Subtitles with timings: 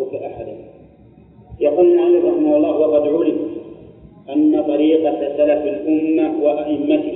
[0.00, 0.56] ربك أحدا.
[1.60, 3.38] يقول المؤلف رحمه الله وقد علم
[4.32, 7.15] أن طريقة سلف الأمة وأئمتها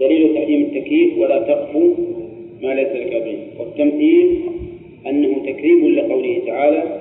[0.00, 1.76] دليل تحريم التكييف ولا تقف
[2.62, 3.60] ما ليس لك به.
[3.60, 4.38] والتمثيل
[5.06, 7.00] أنه تكذيب لقوله تعالى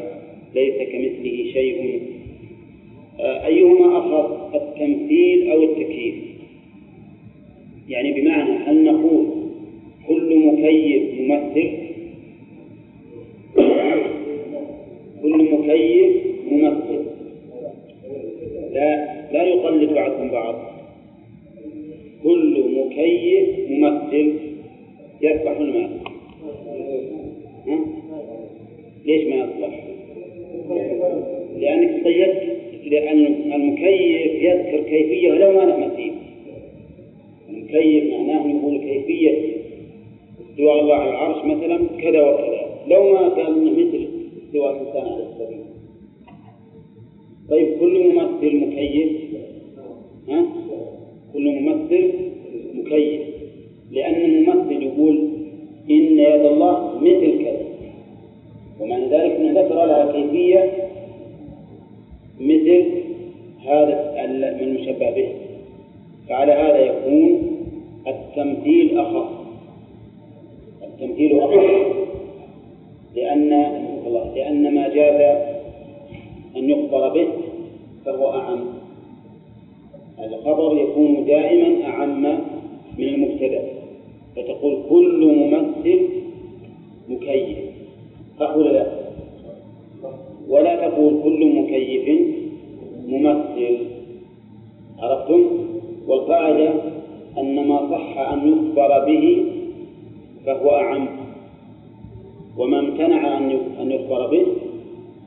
[0.56, 2.02] ليس كمثله شيء.
[3.20, 6.16] آه، أيهما أخف التمثيل أو التكييف؟
[7.90, 9.26] يعني بمعنى هل نقول
[10.08, 11.70] كل مكيف ممثل؟
[15.22, 16.12] كل مكيف
[16.52, 17.06] ممثل.
[18.74, 20.69] لا لا يقلد بعضهم بعض.
[22.24, 24.34] كل مكيف ممثل.
[25.22, 25.90] يصلح المال
[29.06, 29.84] ليش ما يصلح؟
[31.58, 36.14] لأنك قيدت لأن المكيف يذكر كيفية ولو ما له مثيل
[37.50, 39.58] المكيف معناه يقول كيفية.
[40.52, 42.70] استواء الله على العرش مثلا كذا وكذا.
[42.88, 44.08] لو ما قال مثل
[44.44, 45.60] استواء الإنسان على السبيل.
[47.50, 49.12] طيب كل ممثل مكيف؟
[50.30, 50.46] ها؟
[51.34, 52.12] كل ممثل
[52.74, 53.22] مكيف.
[53.92, 55.30] لأن الممثل يقول
[55.90, 57.66] إن يد الله مثل كذا.
[58.80, 60.72] ومعنى ذلك أنه ذكر لها كيفية
[62.40, 62.86] مثل
[63.66, 64.26] هذا
[64.62, 65.30] المشبه به.
[66.30, 67.42] فعلى هذا يكون
[68.08, 69.30] التمثيل أخف.
[70.84, 72.00] التمثيل أخف.
[73.16, 73.50] لأن
[74.36, 75.38] لأن ما جاز
[76.58, 77.28] أن يخبر به
[78.06, 78.79] فهو أعم.
[80.24, 82.22] الخبر يكون دائما أعم
[82.98, 83.64] من المبتدأ
[84.36, 86.00] فتقول كل ممثل
[87.10, 87.58] مكيف
[88.40, 88.88] صح ولا لا؟
[90.50, 92.20] ولا تقول كل مكيف
[93.08, 93.78] ممثل
[95.00, 95.46] عرفتم؟
[96.08, 96.74] والقاعدة
[97.38, 99.46] أن ما صح أن يخبر به
[100.46, 101.08] فهو أعم
[102.58, 103.38] وما امتنع
[103.82, 104.46] أن يخبر به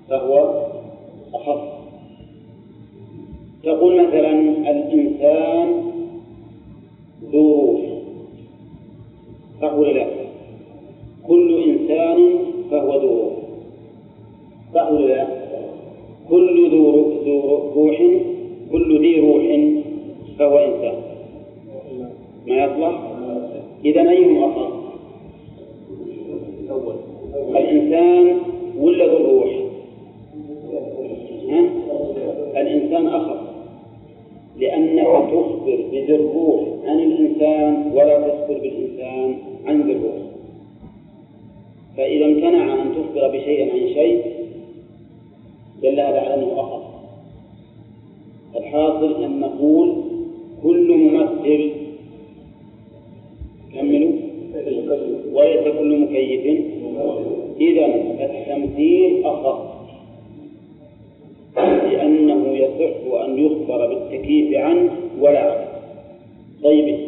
[0.08, 0.62] فهو
[1.34, 1.81] أخف
[3.64, 4.30] تقول مثلا
[4.70, 5.82] الإنسان
[7.32, 7.80] ذو روح
[9.60, 10.06] فأقول لا؟
[11.26, 12.38] كل إنسان
[12.70, 13.32] فهو ذو روح
[14.74, 15.26] فأقول لا؟
[16.28, 16.90] كل ذو
[17.74, 17.98] روح
[18.72, 19.42] كل ذي روح
[20.38, 20.94] فهو إنسان
[22.46, 23.12] ما يصلح؟
[23.84, 24.68] إذا أيهم أصح؟
[27.56, 28.38] الإنسان
[28.78, 29.62] ولا ذو الروح؟
[32.56, 33.51] الإنسان أخر
[34.56, 40.22] لأنك تصبر بذروه عن الإنسان ولا تصبر بالإنسان عن ذروه
[41.96, 44.22] فإذا امتنع أن تصبر بشيء عن شيء
[45.82, 46.82] دل هذا على أنه أخر
[48.56, 49.94] الحاصل أن نقول
[50.62, 51.70] كل ممثل
[53.74, 54.12] كملوا
[55.32, 56.60] وليس كل مكيف.
[57.60, 57.86] إذا
[58.20, 59.71] التمثيل أخر
[63.46, 64.90] يخبر بالتكييف عنه
[65.20, 65.66] ولا عنه
[66.64, 67.01] طيب.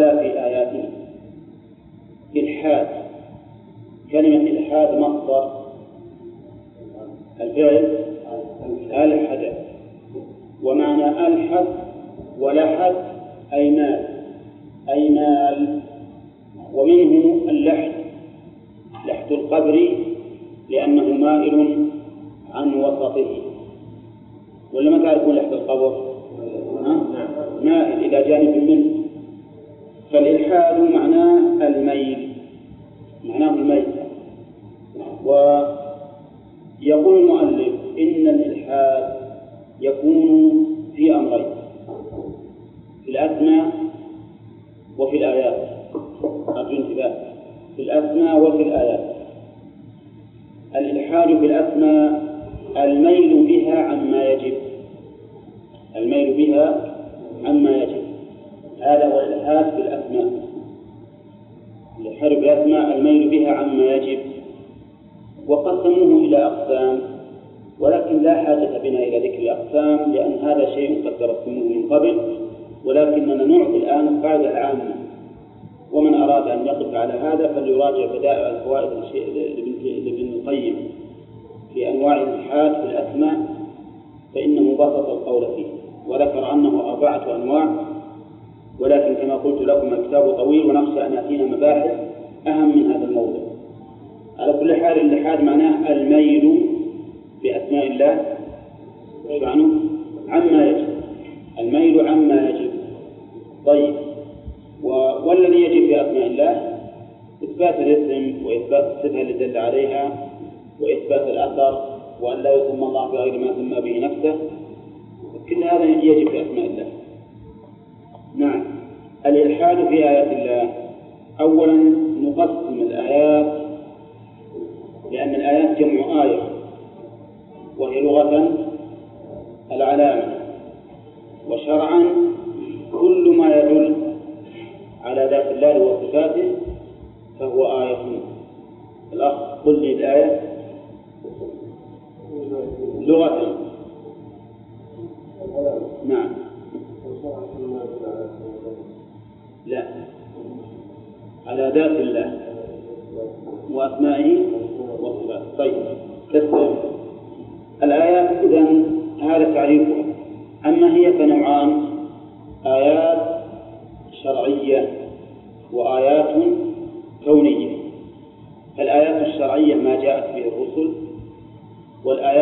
[0.00, 0.84] ولا في آياته.
[2.36, 2.86] إلحاد.
[4.12, 5.60] كلمة إلحاد مصدر.
[7.40, 7.99] الفعل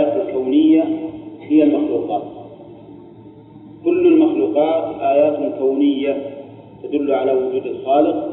[0.09, 0.85] الآيات الكونية
[1.41, 2.23] هي المخلوقات.
[3.85, 6.17] كل المخلوقات آيات كونية
[6.83, 8.29] تدل على وجود الخالق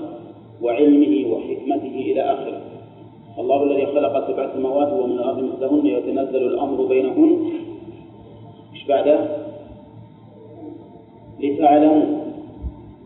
[0.62, 2.62] وعلمه وحكمته إلى آخره.
[3.40, 7.40] الله الذي خلق سبع سماوات ومن الأرض مثلهن يتنزل الأمر بينهن.
[8.74, 9.20] إيش بعده؟
[11.40, 12.06] لتعلموا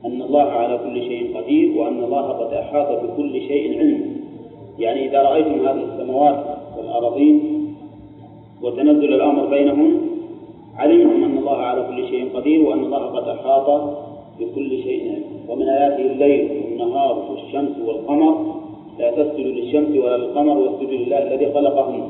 [0.06, 4.06] أن الله على كل شيء قدير وأن الله قد أحاط بكل شيء علما
[4.80, 6.46] يعني إذا رأيتم هذه السماوات
[6.78, 7.59] والأراضين
[8.64, 10.02] وتنزل الأمر بينهم
[10.78, 13.82] علمهم أن الله على كل شيء قدير وأن الله قد أحاط
[14.40, 15.24] بكل شيء.
[15.50, 16.50] ومن آياته الليل
[16.80, 18.56] والنهار والشمس والقمر.
[19.00, 22.10] لا تسجد للشمس ولا للقمر واسجد لله الذي خلقهم.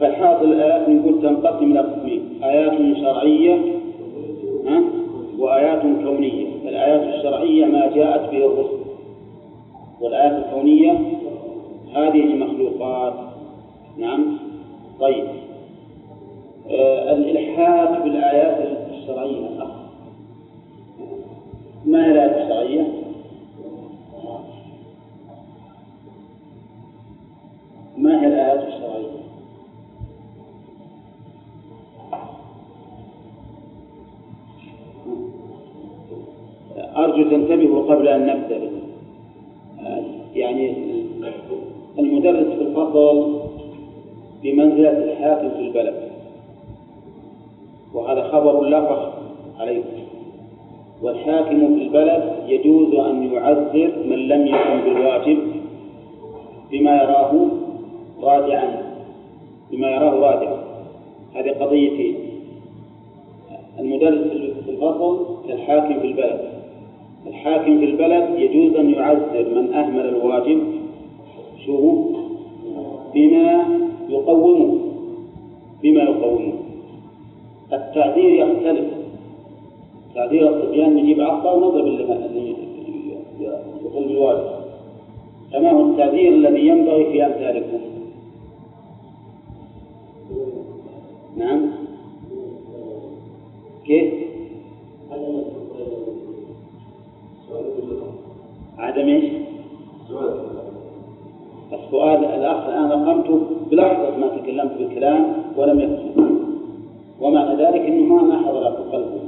[0.00, 2.22] فالحاصل الآيات نقول تنقسم إلى قسمين.
[2.42, 3.58] آيات شرعية
[4.66, 4.82] ها؟
[5.38, 6.46] وآيات كونية.
[6.64, 8.80] فالآيات الشرعية ما جاءت به الرسل.
[10.00, 11.00] والآيات الكونية
[11.94, 13.14] هذه المخلوقات
[13.98, 14.39] نعم.
[15.00, 15.24] طيب
[16.70, 19.70] آه الإلحاد بالآيات الشرعية الأخ
[21.84, 22.86] ما هي الآيات الشرعية؟
[27.96, 29.20] ما هي الآيات الشرعية؟
[36.96, 38.70] أرجو تنتبهوا قبل أن نبدأ
[39.80, 40.02] آه،
[40.34, 40.74] يعني
[41.98, 43.49] المدرس في الفصل
[44.42, 45.94] بمنزلة الحاكم في البلد.
[47.94, 49.12] وهذا خبر لا فخر
[49.58, 49.82] عليه
[51.02, 55.38] والحاكم في البلد يجوز أن يعذر من لم يقم بالواجب
[56.70, 57.46] بما يراه
[58.22, 58.82] رادعا
[59.70, 60.58] بما يراه رادعا
[61.34, 62.14] هذه قضيتين
[63.78, 64.30] المدرس
[64.64, 66.40] في الفصل كالحاكم في البلد.
[67.26, 70.62] الحاكم في البلد يجوز أن يعذر من أهمل الواجب
[71.66, 72.04] شو؟
[73.14, 73.64] بما
[74.10, 74.78] يقومه
[75.82, 76.52] بما يقومه
[77.72, 78.86] التعذير يختلف
[80.14, 82.02] تعذير الصبيان نجيب عصا ونضرب اللي
[83.40, 84.60] يقوم بالواجب
[85.52, 87.78] فما هو التعذير الذي ينبغي في أمثالكم؟
[91.36, 91.70] نعم
[93.86, 94.14] كيف؟
[98.78, 99.24] عدم إيش؟
[101.72, 103.40] السؤال الأخ الآن رقمته
[103.70, 106.30] بلحظة ما تكلمت بالكلام ولم يكن
[107.20, 109.20] ومعنى ذلك أنه ما حضر في قلبه.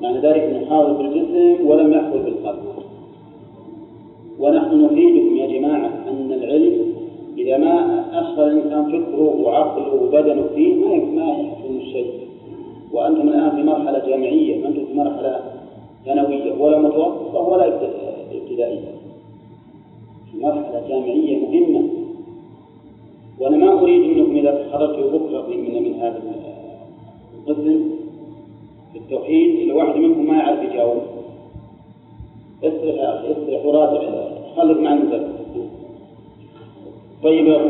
[0.00, 2.58] معنى ذلك أنه حاضر في الجسم ولم يحضر في القلب.
[4.38, 6.94] ونحن نفيدكم يا جماعة أن العلم
[7.38, 12.10] إذا ما أشغل الإنسان فكره وعقله وبدنه فيه ما ما يحصل الشيء
[12.92, 15.40] وأنتم الآن في مرحلة جامعية أنتم في مرحلة
[16.04, 17.93] ثانوية ولا متوسطة ولا ابتدائية
[37.24, 37.63] فإذا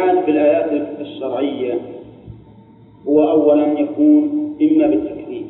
[0.00, 1.80] الاجتهاد بالآيات الشرعية
[3.08, 4.30] هو أولا يكون
[4.62, 5.46] إما بالتكذيب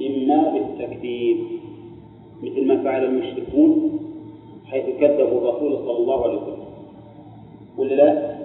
[0.00, 1.36] إما بالتكذيب
[2.42, 3.98] مثل ما فعل المشركون
[4.66, 6.64] حيث كذبوا الرسول صلى الله عليه وسلم
[7.78, 8.39] ولا لا؟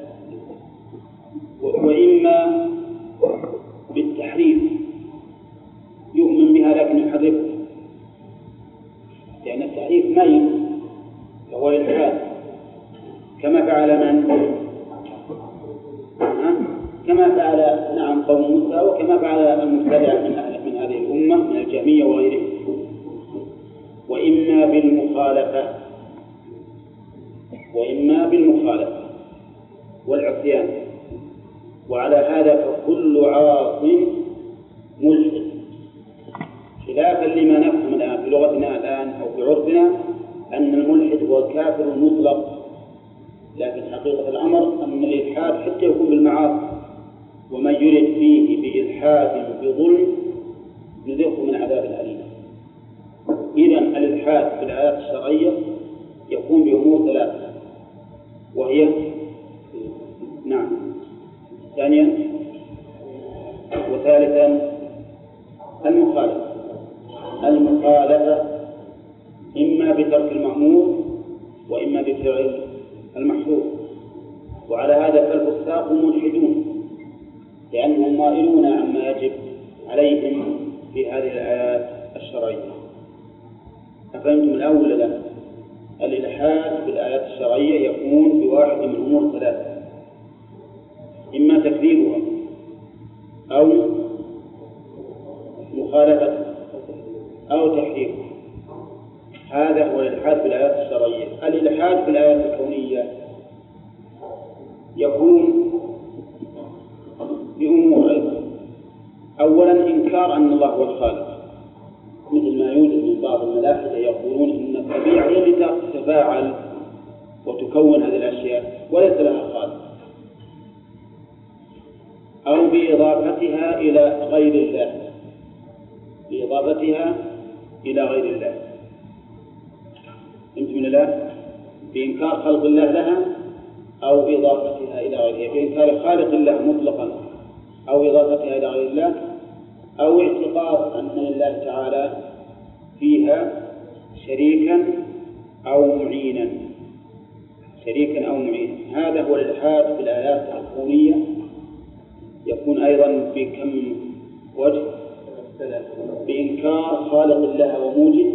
[156.27, 158.31] بإنكار خالق الله وموجد.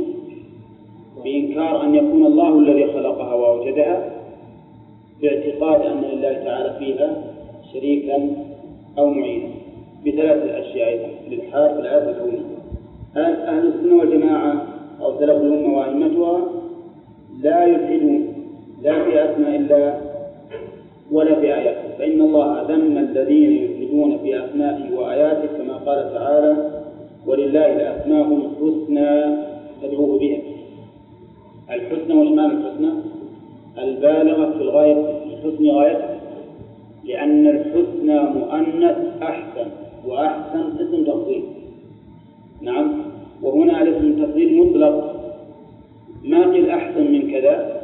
[1.24, 4.10] بإنكار أن يكون الله الذي خلقها وأوجدها.
[5.22, 7.22] باعتقاد أن لله تعالى فيها
[7.72, 8.30] شريكا
[8.98, 9.48] أو معينا.
[10.06, 11.08] بثلاثة أشياء أيضا.
[11.28, 12.60] الإلحاد الآيات الكونية
[13.16, 14.66] أهل السنة والجماعة
[15.02, 16.40] أو سلف الأمة وأئمتها
[17.42, 18.34] لا يلحدون
[18.82, 20.00] لا في أسماء الله
[21.12, 26.79] ولا في آياته؟ فإن الله ذم الذين يلحدون في أسمائه وآياته كما قال تعالى
[27.26, 29.36] ولله الأسماء الحسنى
[29.82, 30.38] فادعوه بها.
[31.70, 32.90] الحسنى وش الحسنى؟
[33.78, 36.20] البالغة في الغاية الحسن غايته
[37.04, 39.66] لأن الحسنى مؤنث أحسن
[40.06, 41.42] وأحسن اسم تفضيل.
[42.60, 43.02] نعم.
[43.42, 45.16] وهنا الاسم تفضيل مطلق.
[46.24, 47.80] ما قيل أحسن من كذا؟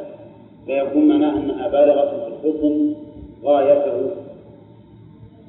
[0.65, 2.93] فيكون معناه أنها بالغة في الحسن
[3.43, 4.11] غايته.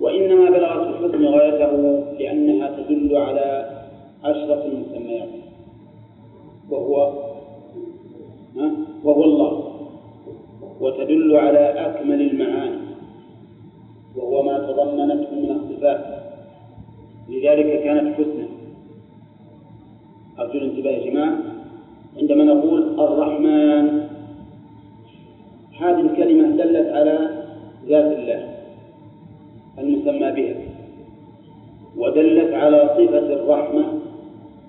[0.01, 3.68] وإنما بلغت الحسن غايته لأنها تدل على
[4.25, 5.29] أشرف المسميات
[6.71, 7.13] وهو
[9.05, 9.65] وهو الله.
[10.81, 12.79] وتدل على أكمل المعاني.
[14.17, 16.05] وهو ما تضمنته من الصفات.
[17.29, 18.47] لذلك كانت حسنى
[20.39, 21.39] أرجو الانتباه يا جماعة.
[22.19, 24.09] عندما نقول الرحمن
[25.79, 27.45] هذه الكلمة دلت على
[27.87, 28.55] ذات الله
[29.79, 30.57] المسمى بها
[31.97, 33.98] ودلت على صفة الرحمة.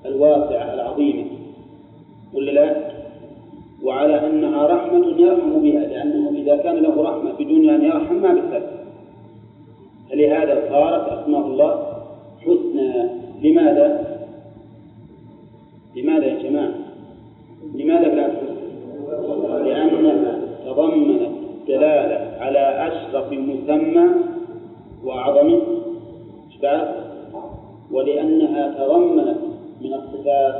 [0.05, 1.25] الواسعة العظيمة
[2.33, 2.75] ولا لا؟
[3.83, 8.79] وعلى أنها رحمة يرحم بها لأنه إذا كان له رحمة بدون أن يرحم ما بالسبب
[10.09, 11.93] فلهذا صارت أسماء الله
[12.41, 13.09] حسنى
[13.43, 14.17] لماذا؟
[15.95, 16.73] لماذا يا جماعة؟
[17.75, 18.49] لماذا حسنى؟
[19.69, 21.29] لأنها تضمنت
[21.67, 24.05] دلالة على أشرف مسمى
[25.03, 25.61] وأعظمه
[26.49, 26.93] إشباه
[27.91, 29.48] ولأنها تضمنت
[29.81, 30.55] من الصفات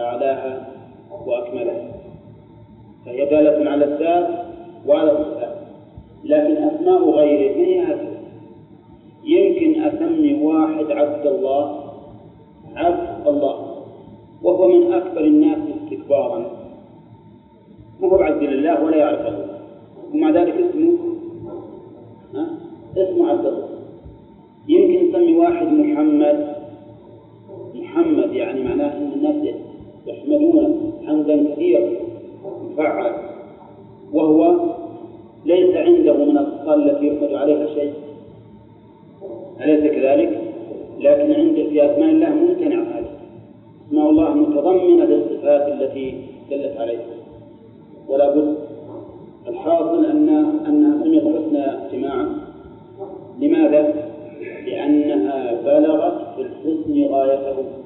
[0.00, 0.66] أعلاها
[1.26, 1.92] وأكملها
[3.06, 4.28] فهي دالة على الذات
[4.86, 5.54] وعلى الصفات.
[6.24, 8.14] لكن أسماء غيره ما هي
[9.24, 11.84] يمكن أسمي واحد عبد الله.
[12.76, 13.84] عبد الله.
[14.42, 16.50] وهو من أكبر الناس استكبارا.
[18.00, 19.58] وهو بعبد لله ولا يعرف الله
[20.14, 20.98] ومع ذلك اسمه؟
[22.96, 23.68] اسمه عبد الله.
[24.68, 26.53] يمكن نسمي واحد محمد.
[27.94, 29.54] محمد يعني معناه أن الناس
[30.06, 31.90] يحمدون حمدا كثيرا
[32.70, 33.16] مفعلا
[34.12, 34.56] وهو
[35.44, 37.92] ليس عنده من الأصفال التي يحمد عليها شيء.
[39.60, 40.40] أليس كذلك؟
[41.00, 43.10] لكن عند في أسماء الله ممتنع هذا
[43.88, 46.14] أسماء الله متضمنة للصفات التي
[46.50, 47.04] دلت عليها.
[48.08, 48.56] ولا بد
[49.48, 50.28] الحاصل أن
[50.66, 52.28] أن سميت حسنى جماعة
[53.40, 53.94] لماذا؟
[54.66, 57.83] لأنها بلغت في الحسن غايته.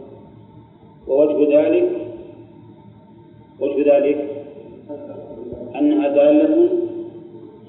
[1.09, 1.90] ووجه ذلك
[3.61, 4.44] وجه ذلك
[5.79, 6.68] أنها دالة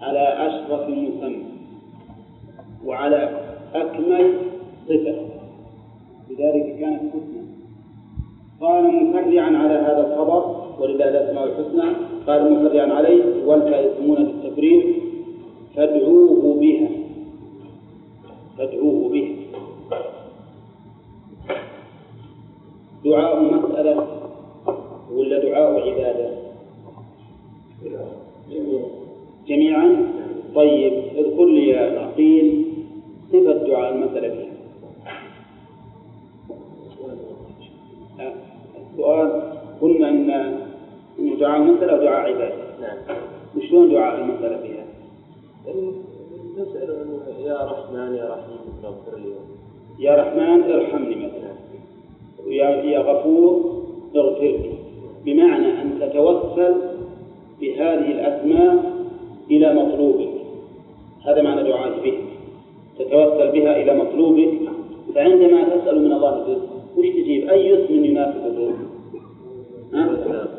[0.01, 1.43] على أشرف مسمى
[2.85, 3.29] وعلى
[3.75, 4.33] أكمل
[4.87, 5.15] صفة
[6.29, 7.39] لذلك كانت حسنى
[8.61, 11.95] قال مفرعا على هذا الخبر ولله الأسماء الحسنى.
[12.27, 14.83] قال مفرعا عليه والفاء يسمون بالتفريع
[15.75, 16.89] فادعوه بها
[18.57, 19.35] فادعوه بها
[23.09, 24.07] دعاء مسألة
[25.11, 26.29] ولا دعاء عبادة؟
[29.47, 29.89] جميعا؟
[30.55, 32.65] طيب اذكر لي يا عقيل
[33.31, 34.49] صفة دعاء المسألة فيها.
[38.91, 39.27] السؤال
[39.81, 40.09] قلنا
[41.19, 42.55] إن دعاء المسألة ودعاء عبادة.
[42.81, 42.97] نعم.
[43.57, 44.85] وشلون دعاء المسألة فيها؟
[46.57, 46.89] تسأل
[47.39, 49.33] يا رحمن يا رحيم اغفر لي.
[49.99, 51.18] يا رحمن ارحمني.
[52.59, 53.79] يا غفور
[54.15, 54.71] اغفر لي.
[55.25, 56.75] بمعنى أن تتوسل
[57.61, 58.75] بهذه الأسماء
[59.51, 60.29] إلى مطلوبك.
[61.25, 62.13] هذا معنى دعائك به.
[62.99, 64.53] تتوسل بها إلى مطلوبك.
[65.15, 68.89] فعندما تسأل من الله الرزق وش تجيب؟ أي اسم يناسب الرزق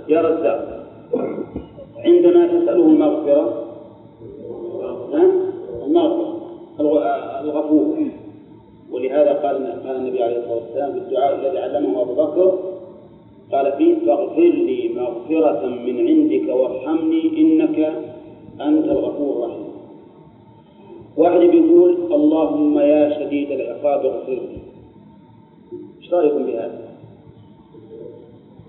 [0.08, 0.86] يا رزاق.
[2.04, 3.64] عندما تسأله المغفرة
[5.86, 6.30] المغفرة
[7.40, 7.96] الغفور.
[8.92, 12.58] ولهذا قال قال النبي عليه الصلاة والسلام في الدعاء الذي علمه أبو بكر
[13.52, 17.78] قال فيه فاغفر لي مغفرة من عندك وارحمني إنك
[18.60, 19.64] أنت الغفور الرحيم
[21.16, 24.58] واحد بيقول اللهم يا شديد العقاب اغفر لي
[26.02, 26.80] إيش رأيكم بهذا؟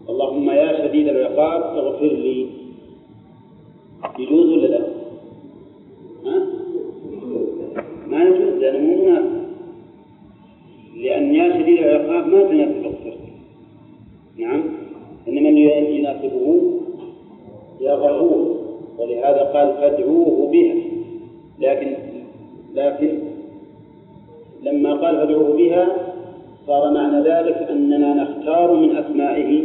[0.09, 2.47] اللهم يا شديد العقاب اغفر لي
[4.19, 4.85] يجوز ولا لا؟
[6.25, 6.45] ها؟
[8.07, 9.40] ما يجوز لأنه مو مناسب
[11.01, 13.13] لأن يا شديد العقاب ما تناسب اغفر
[14.37, 14.63] نعم؟
[15.27, 16.61] إنما اللي يناسبه
[17.81, 18.57] يا غفور
[18.97, 20.75] ولهذا قال فادعوه بها.
[21.59, 21.93] لكن
[22.73, 23.19] لكن
[24.63, 25.87] لما قال فادعوه بها
[26.67, 29.63] صار معنى ذلك أننا نختار من أسمائه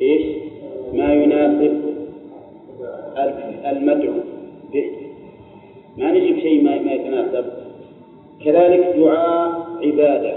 [0.00, 0.22] إيش؟
[0.94, 1.80] ما يناسب
[3.66, 4.14] المدعو
[4.72, 4.90] به.
[5.96, 7.44] ما نجيب شيء ما يتناسب.
[8.44, 10.36] كذلك دعاء عبادة.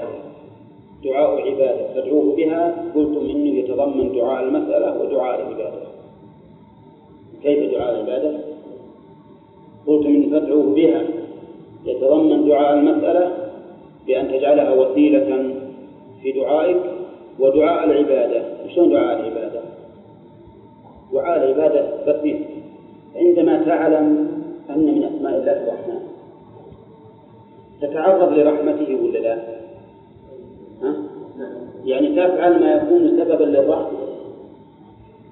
[1.04, 1.94] دعاء عبادة.
[1.94, 5.82] فادعوه بها قلتم إنه يتضمن دعاء المسألة ودعاء العبادة.
[7.44, 8.40] كيف دعاء العبادة؟
[9.88, 11.04] قلتم إن فادعوه بها.
[11.86, 13.32] يتضمن دعاء المسألة
[14.08, 15.54] بأن تجعلها وسيلة
[16.22, 16.78] في دعائك
[17.40, 18.44] ودعاء العبادة.
[18.76, 19.62] شلون دعاء العبادة؟
[21.14, 22.38] دعاء العبادة بسيط.
[23.16, 24.30] عندما تعلم
[24.70, 26.09] أن من أسماء الله الرحمن.
[27.82, 29.38] تتعرض لرحمته ولا لا؟
[30.84, 30.96] ها؟
[31.86, 34.00] يعني تفعل ما يكون سببا للرحمة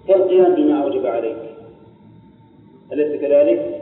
[0.07, 1.37] كالقيام بما أوجب عليك
[2.93, 3.81] أليس كذلك؟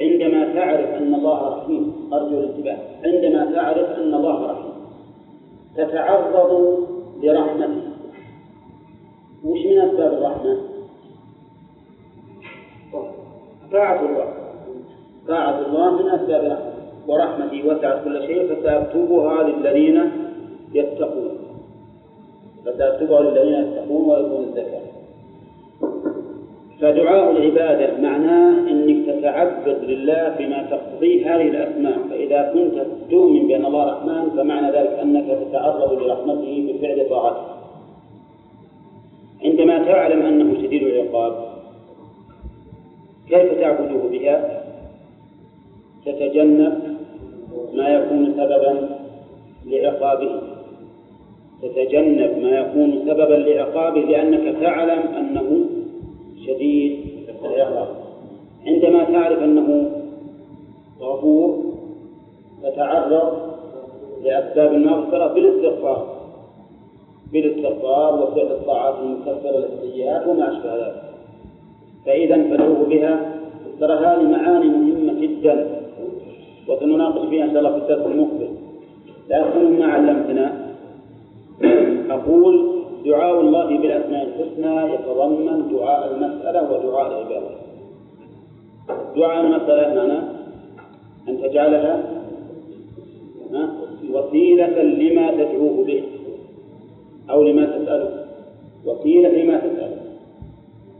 [0.00, 4.72] عندما تعرف أن الله رحيم أرجو الانتباه عندما تعرف أن الله رحيم
[5.76, 6.78] تتعرض
[7.22, 7.82] لرحمته
[9.44, 10.58] وش من أسباب الرحمة؟
[13.72, 14.32] طاعة الله
[15.28, 16.77] طاعة الله من أسباب رحمته
[17.08, 20.10] ورحمتي وسعت كل شيء فسأكتبها للذين
[20.74, 21.38] يتقون.
[22.64, 24.80] فسأكتبها للذين يتقون ويؤتون الزكاة.
[26.80, 31.98] فدعاء العبادة معناه أنك تتعبد لله بما تقتضيه هذه الأسماء.
[32.10, 37.46] فإذا كنت تؤمن بأن الله رحمن فمعنى ذلك أنك تتعرض لرحمته بفعل طاعته.
[39.44, 41.34] عندما تعلم أنه شديد العقاب
[43.28, 44.62] كيف تعبده بها؟
[46.06, 46.97] تتجنب
[47.74, 48.88] ما يكون سببا
[49.66, 50.40] لعقابه.
[51.62, 55.64] تتجنب ما يكون سببا لعقابه لأنك تعلم أنه
[56.46, 57.08] شديد
[57.44, 57.88] العقاب
[58.66, 59.90] عندما تعرف أنه
[61.00, 61.64] غفور
[62.62, 63.32] تتعرض
[64.24, 66.18] لأسباب المغفرة بالاستغفار.
[67.32, 71.02] بالاستغفار وفعل الطاعات المكفرة للسيئات وما أشبه ذلك.
[72.06, 73.34] فإذا فادعوه بها.
[73.80, 75.77] ترى هذه معاني مهمة جدا.
[76.68, 78.48] وسنناقش فيها إن شاء الله في الدرس المقبل.
[79.30, 80.46] لكن ما علمتنا.
[82.10, 82.54] أقول
[83.04, 87.50] دعاء الله بالأسماء الحسنى يتضمن دعاء المسألة ودعاء العبادة.
[89.16, 90.22] دعاء المسألة معناه
[91.28, 92.02] أن تجعلها
[94.12, 96.02] وسيلة لما تدعوه به
[97.30, 98.24] أو لما تسأله.
[98.86, 99.98] وسيلة لما تسأله.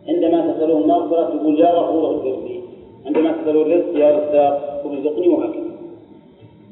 [0.08, 2.47] عندما تسأله المغفرة تقول يا اغفر لي
[3.08, 5.72] عندما تسأله الرزق يا رزاق ارزقني وهكذا.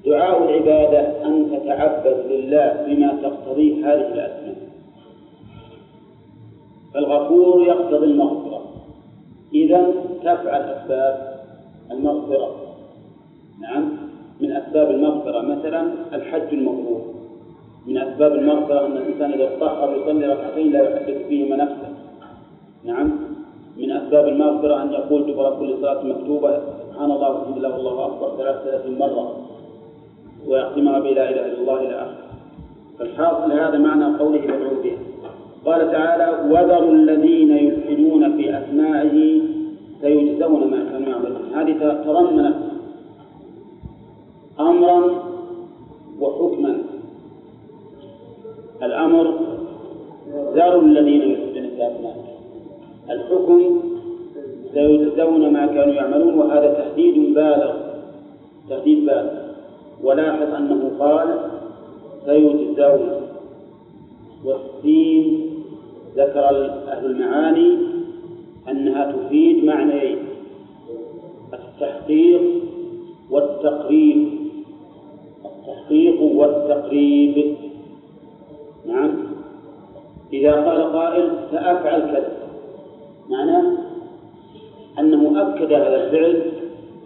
[0.05, 4.57] دعاء العبادة أن تتعبد لله بما تقتضيه هذه الأسماء.
[6.94, 8.61] فالغفور يقتضي المغفرة.
[9.55, 11.14] إذا تفعل أسباب
[11.90, 12.57] المغفرة.
[13.61, 13.85] نعم
[14.40, 17.01] من أسباب المغفرة مثلا الحج المغفور
[17.87, 21.88] من أسباب المغفرة أن الإنسان إذا اطهر يصلي ركعتين لا يحدث فيهما نفسه.
[22.85, 23.26] نعم
[23.77, 26.61] من أسباب المغفرة أن يقول دبر كل صلاة مكتوبة
[26.91, 29.37] سبحان الله والحمد لله والله أكبر ثلاث ثلاثين مرة
[30.49, 32.27] ويختمها بلا إله إلا الله إلى آخره.
[32.99, 34.97] فالحاصل هذا معنى قوله مدعو به
[35.67, 39.41] قال تعالى وذروا الذين يلحدون في أسمائه
[40.01, 41.55] سيجزون ما كانوا يعملون.
[41.55, 42.57] هذه تضمنت
[44.61, 44.99] أمرا
[46.21, 46.79] وحكما.
[48.83, 49.35] الأمر
[50.55, 52.26] ذروا الذين يلحدون في أسمائه.
[53.11, 53.81] الحكم
[54.75, 57.73] سيجزون ما كانوا يعملون وهذا تهديد بالغ
[58.69, 59.31] تهديد بالغ.
[60.03, 61.38] ولاحظ أنه قال
[62.27, 63.11] سيجزون.
[64.45, 65.51] والسين
[66.16, 66.45] ذكر
[66.88, 67.79] أهل المعاني
[68.69, 70.19] أنها تفيد معنيين
[71.55, 72.42] التحقيق
[73.31, 74.29] والتقريب.
[75.45, 77.55] التحقيق والتقريب.
[78.87, 79.11] نعم.
[80.33, 82.36] إذا قال قائل سأفعل كذا.
[83.31, 83.73] معناه
[84.99, 86.43] أنه أكد هذا الفعل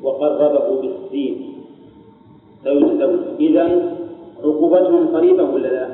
[0.03, 1.53] وقربه بالسين.
[2.65, 3.97] سيجزون إذا
[4.45, 5.89] عقوبتهم قريبة ولا لا؟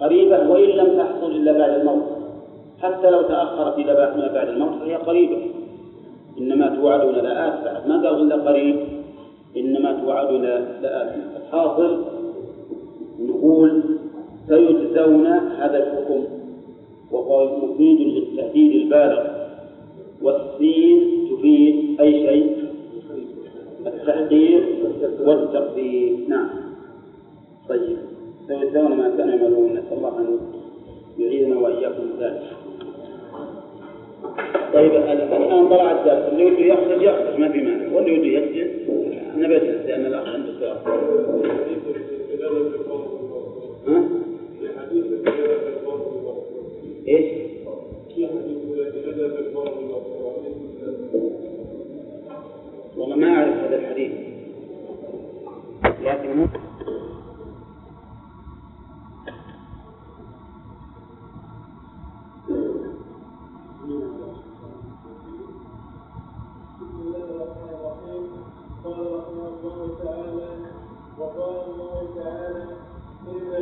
[0.00, 2.02] قريبة وإن لم تحصل إلا بعد الموت.
[2.82, 5.38] حتى لو تأخرت إلى ما بعد الموت فهي قريبة.
[6.38, 8.76] إنما توعدون لآت بعد ما قال إلا قريب.
[9.56, 10.42] إنما توعدون
[10.82, 11.14] لآت.
[11.36, 12.04] الحاصل
[13.20, 13.82] نقول
[14.48, 16.33] سيجزون هذا الحكم.
[17.10, 19.26] وهو مفيد للتهديد البالغ
[20.22, 22.64] والسين تفيد أي شيء؟
[23.86, 24.62] التحقيق
[25.20, 26.16] والتقدير.
[26.28, 26.48] نعم.
[27.68, 27.96] طيب.
[28.48, 30.38] سيجزون ما كانوا يعملون نسأل الله أن
[31.18, 32.42] يعيذنا وإياكم ذلك
[34.74, 36.32] طيب الآن طلع الدرس.
[36.32, 37.96] اللي يريد يخرج يخرج ما في مانع.
[37.96, 38.70] واللي يريد يسجد
[39.36, 40.76] أنا بجلس لأن الأخ عنده سؤال.
[43.88, 44.04] ها؟
[47.08, 47.44] إيش؟
[52.96, 54.12] والله ما أعرف هذا الحديث
[56.02, 56.46] لكن
[71.18, 72.64] وقال الله تعالى
[73.28, 73.53] إن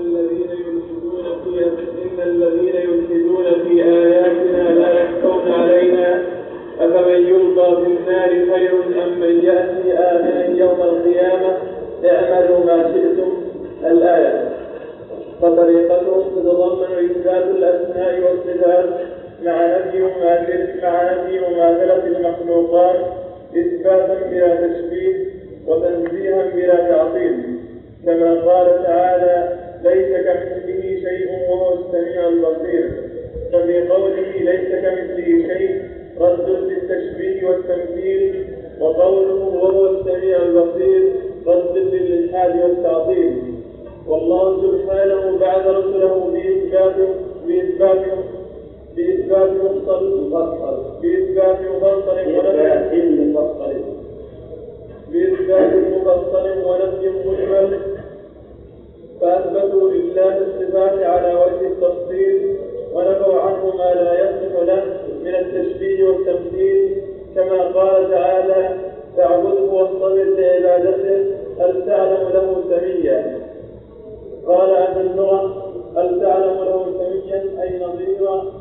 [49.52, 53.32] بإثبات مفصل بإثبات مفصل ونفي
[55.12, 57.78] بإثبات مفصل ونفي مجمل
[59.20, 62.56] فأثبتوا لله الصفات على وجه التفصيل
[62.94, 64.84] ونفوا عنه ما لا يصح له
[65.24, 67.02] من التشبيه والتمثيل
[67.34, 68.76] كما قال تعالى
[69.16, 71.24] فاعبده واصطبر لعبادته
[71.58, 73.40] هل تعلم له سميا
[74.46, 78.51] قال أهل اللغة هل تعلم له سميا أي نظيرا؟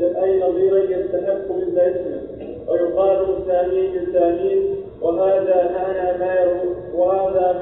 [0.00, 2.22] أي نظيرا يستحق مثل اسمه
[2.68, 7.60] ويقال سامي بالسامين وهذا معنى ما يروى وهذا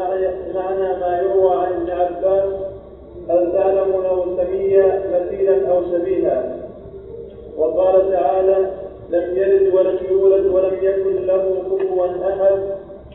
[0.54, 2.50] معنى ما يروى عن ابن عباس.
[3.28, 6.56] هل تعلم له سميا مثيلا أو شبيها؟
[7.58, 8.70] وقال تعالى
[9.10, 12.58] لم يلد ولم يولد ولم يكن له كفوا أحد.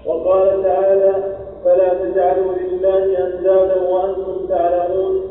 [0.05, 1.13] وقال تعالى
[1.65, 5.21] فلا تجعلوا لله أندادا وأنتم تعلمون.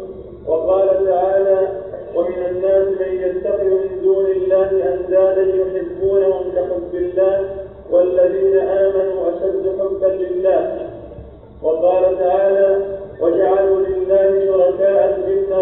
[0.46, 1.83] وقال تعالى
[2.16, 7.44] ومن الناس من يتخذ من دون الله أندادا يحبونهم كحب الله
[7.90, 10.90] والذين آمنوا أشد حبا لله.
[11.62, 12.76] وقال تعالى
[13.20, 15.52] وجعلوا لله شركاء الجن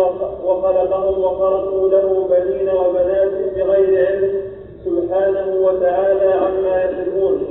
[0.44, 4.40] وخلقهم وخلقوا له بنين وبنات بغير علم
[4.84, 7.46] سبحانه وتعالى عما يصفون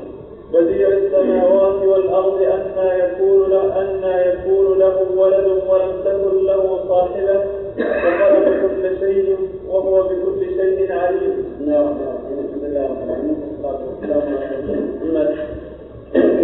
[0.53, 7.41] بديع السماوات والأرض أنى يكون أنى يكون له ولد ولم تكن له صاحبة
[7.77, 9.37] فقال بكل شيء
[9.69, 11.45] وهو بكل شيء عليم.
[11.45, 15.25] بسم الله الرحمن الرحيم، الحمد لله رب العالمين والصلاه والسلام على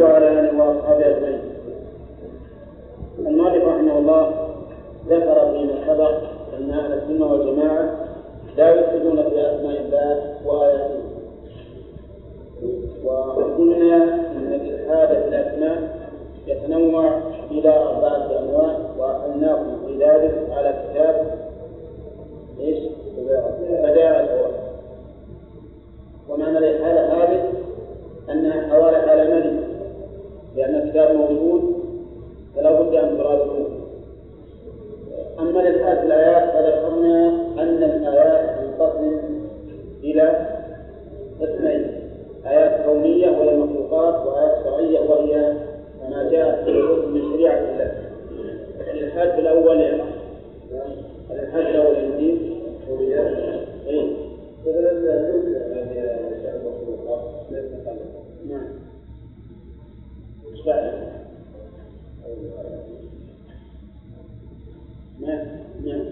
[0.02, 1.40] وعلى آله وأصحابه أجمعين.
[3.20, 4.32] المؤلف رحمه الله
[5.10, 6.14] ذكر فيما سبق
[6.58, 7.96] أن أهل السنة والجماعة
[8.58, 11.04] لا يفسدون في أسماء الله وآياته.
[13.06, 15.97] وقلنا أن الالحاد في الأسماء
[16.48, 17.18] يتنوع
[17.52, 21.38] إلى أربعة أنواع وأناكم في ذلك على كتاب
[22.60, 22.84] إيش؟
[23.70, 24.54] بدائع الأوائل
[26.30, 27.44] ومعنى الإحالة هذه
[28.30, 29.68] أنها حوالة على ملك
[30.56, 31.62] لأن الكتاب موجود
[32.56, 33.68] فلا بد أن تراجعوه
[35.40, 37.28] أما للآيات الآيات فذكرنا
[37.60, 39.20] أن الآيات تنقسم
[40.04, 40.48] إلى
[41.42, 41.92] قسمين
[42.46, 45.54] آيات كونية وهي المخلوقات وآيات شرعية وهي
[46.10, 46.70] ما جاء
[47.10, 47.92] من شريعة الله.
[48.80, 49.82] لكن الحاج الأول
[51.32, 52.42] الحاج الأول يزيد
[53.88, 54.28] إيه؟
[58.50, 58.68] نعم
[65.20, 65.46] نعم
[65.86, 66.06] نعم.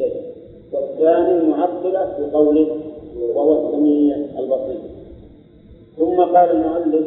[0.00, 0.22] ليس كمثله شيء
[0.72, 2.66] والثاني المعطلة في قوله
[3.34, 4.80] وهو السميع البصير.
[5.96, 7.06] ثم قال المؤلف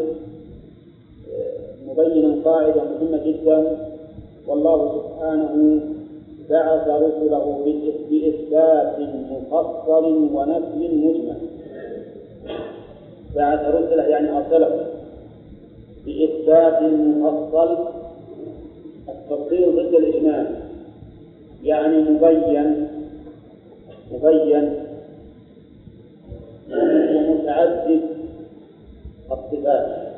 [1.87, 3.77] مبينا قاعدة مهمة جدا.
[4.47, 5.81] والله سبحانه
[6.49, 7.45] بعث رسله
[8.09, 8.99] بإثبات
[9.31, 11.37] مفصل ونفي مجمل.
[13.35, 14.85] بعث رسله يعني أرسله
[16.05, 16.83] بإثبات
[17.17, 17.77] مفصل
[19.09, 20.62] التفصيل ضد الإجمال.
[21.63, 22.87] يعني مبين
[24.11, 24.73] مبين
[26.71, 28.01] ومتعدد
[29.31, 30.13] الصفات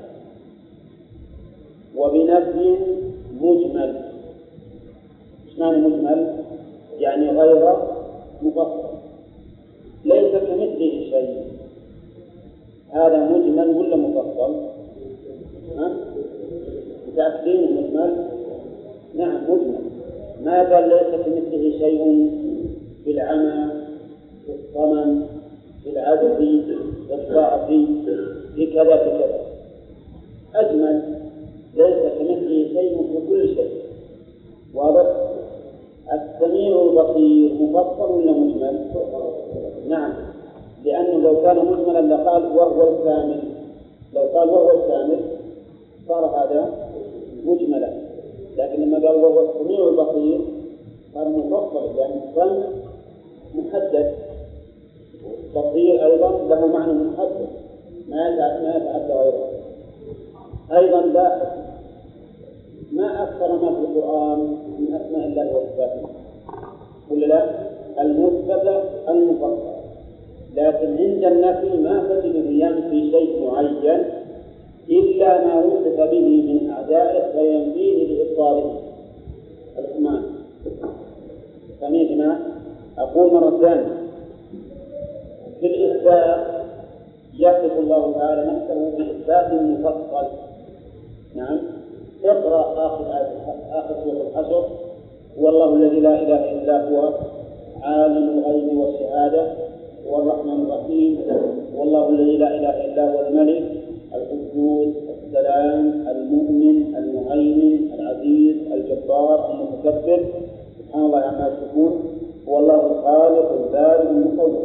[1.98, 2.76] وبنفي
[3.42, 3.96] مجمل
[5.48, 6.36] إيش معنى مجمل؟
[7.00, 7.76] يعني غير
[8.42, 8.96] مفصل
[10.06, 11.44] ليس كمثله شيء
[12.92, 14.56] هذا مجمل ولا مفصل؟
[15.78, 15.92] ها؟
[17.08, 18.26] متأكدين مجمل؟
[19.16, 19.85] نعم مجمل
[20.46, 22.32] ما قال ليس كمثله شيء
[23.04, 23.72] في العمى
[24.46, 25.24] في الصمم
[25.84, 27.68] في العدد في الضعف
[28.56, 29.40] في كذا في كذا.
[30.56, 31.02] أجمل
[31.76, 33.72] ليس كمثله شيء في كل شيء.
[34.74, 35.06] واضح؟
[36.14, 38.86] السميع البصير مفصل ولا مجمل؟
[39.90, 40.14] نعم.
[40.86, 43.40] لأنه لو كان مجملا لقال وهو الكامل.
[44.14, 45.20] لو قال وهو الكامل
[46.08, 46.74] صار هذا
[47.46, 48.05] مجملا.
[48.58, 50.40] لكن لما قال وهو السميع البصير
[51.14, 52.68] صار مفصل لأن السمع
[53.56, 54.16] محدد
[55.56, 57.48] بصير أيضا له معنى محدد
[58.10, 59.50] ما ما يتعدى غيره.
[60.72, 61.48] أيضا لاحظ
[62.92, 64.40] ما أكثر ما في القرآن
[64.80, 66.10] من أسماء الله وصفاته.
[67.12, 67.50] ولا لا؟
[68.02, 69.76] المثبتة المفصلة.
[70.56, 74.04] لكن عند النفي ما تجد ينفي شيء معين
[74.90, 78.80] إلا ما وصف به من أعدائه فينفيه بإبطاله
[79.80, 80.24] الإيمان
[81.82, 82.40] فهمت يا جماعة؟
[82.98, 83.98] أقول مرة ثانية.
[85.60, 86.46] في الإثبات
[87.40, 90.28] يصف الله تعالى نفسه بإثبات مفصل.
[91.36, 91.60] نعم.
[92.26, 93.06] اقرأ آخر
[93.72, 94.68] آخر سورة الحشر.
[95.40, 97.14] هو الله الذي لا إله إلا هو
[97.82, 99.54] عالم الغيب والشهادة
[100.08, 101.18] هو الرحمن الرحيم.
[101.78, 103.64] هو الله الذي لا إله إلا هو الملك.
[104.56, 110.20] القدوس السلام المؤمن المهيمن العزيز الجبار المتكبر.
[110.80, 112.04] سبحان الله عما يشركون
[112.48, 114.62] هو الله الخالق البارئ المصور.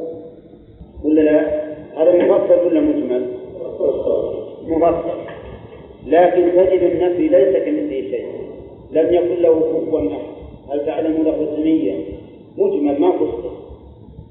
[1.04, 1.40] ولا لا؟
[1.96, 3.26] هذا مفصل ولا مجمل؟
[4.68, 5.18] مفصل.
[6.06, 8.26] لكن تجد النفي ليس كمثله شيء.
[8.92, 10.30] لم يكن له كفوا أحد.
[10.70, 11.96] هل تعلم له سميا
[12.58, 13.50] مجمل ما فصل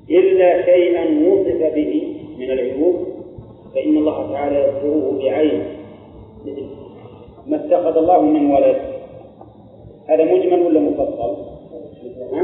[0.10, 2.96] إلا شيئا وصف به من العيوب
[3.76, 5.64] فإن الله تعالى يذكره بعين
[7.48, 8.76] ما اتخذ الله من ولد
[10.08, 11.36] هذا مجمل ولا مفصل؟
[12.34, 12.42] ها؟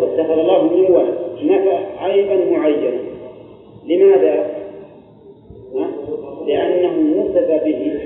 [0.00, 2.98] اتخذ الله من ولد نفى عيبا معينا
[3.86, 4.62] لماذا؟
[6.46, 8.00] لأنه وصف به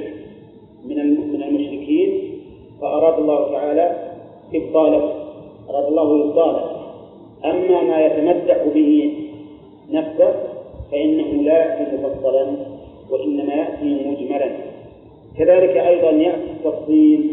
[1.34, 2.36] من المشركين
[2.80, 4.12] فأراد الله تعالى
[4.54, 5.12] إبطاله
[5.70, 6.70] أراد الله إبطاله
[7.44, 9.12] أما ما يتمدح به
[9.90, 10.34] نفسه
[10.92, 12.46] فإنه لا يأتي مفصلا
[13.10, 14.50] وإنما يأتي مجملا
[15.38, 17.25] كذلك أيضا يأتي التفصيل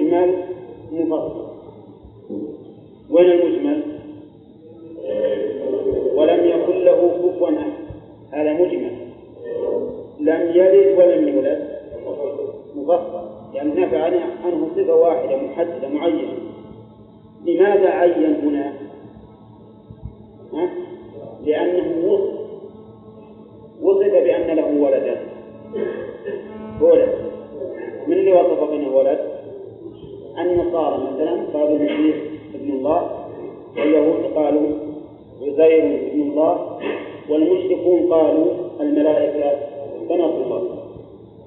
[0.00, 0.44] مجمل
[0.92, 1.46] مفصل
[3.10, 3.82] وين المجمل؟
[6.14, 7.72] ولم يكن له كفوا أحد.
[8.32, 8.92] هذا مجمل.
[10.20, 11.70] لم يلد ولم يولد.
[12.76, 16.32] مفصل يعني نفى عنه صفة واحدة محددة معينة.
[17.46, 18.72] لماذا عين هنا؟
[20.52, 20.70] ها؟
[21.44, 22.40] لأنه وصف.
[23.82, 25.20] وصف بأن له ولدا
[26.80, 27.14] ولد.
[28.06, 29.29] من اللي وصف بأنه ولد؟
[30.38, 32.16] النصارى مثلا قالوا المسيح
[32.54, 33.26] ابن الله
[33.76, 34.68] واليهود قالوا
[35.42, 36.78] عزير ابن الله
[37.28, 38.46] والمشركون قالوا
[38.80, 39.52] الملائكة
[40.08, 40.62] بنات الله.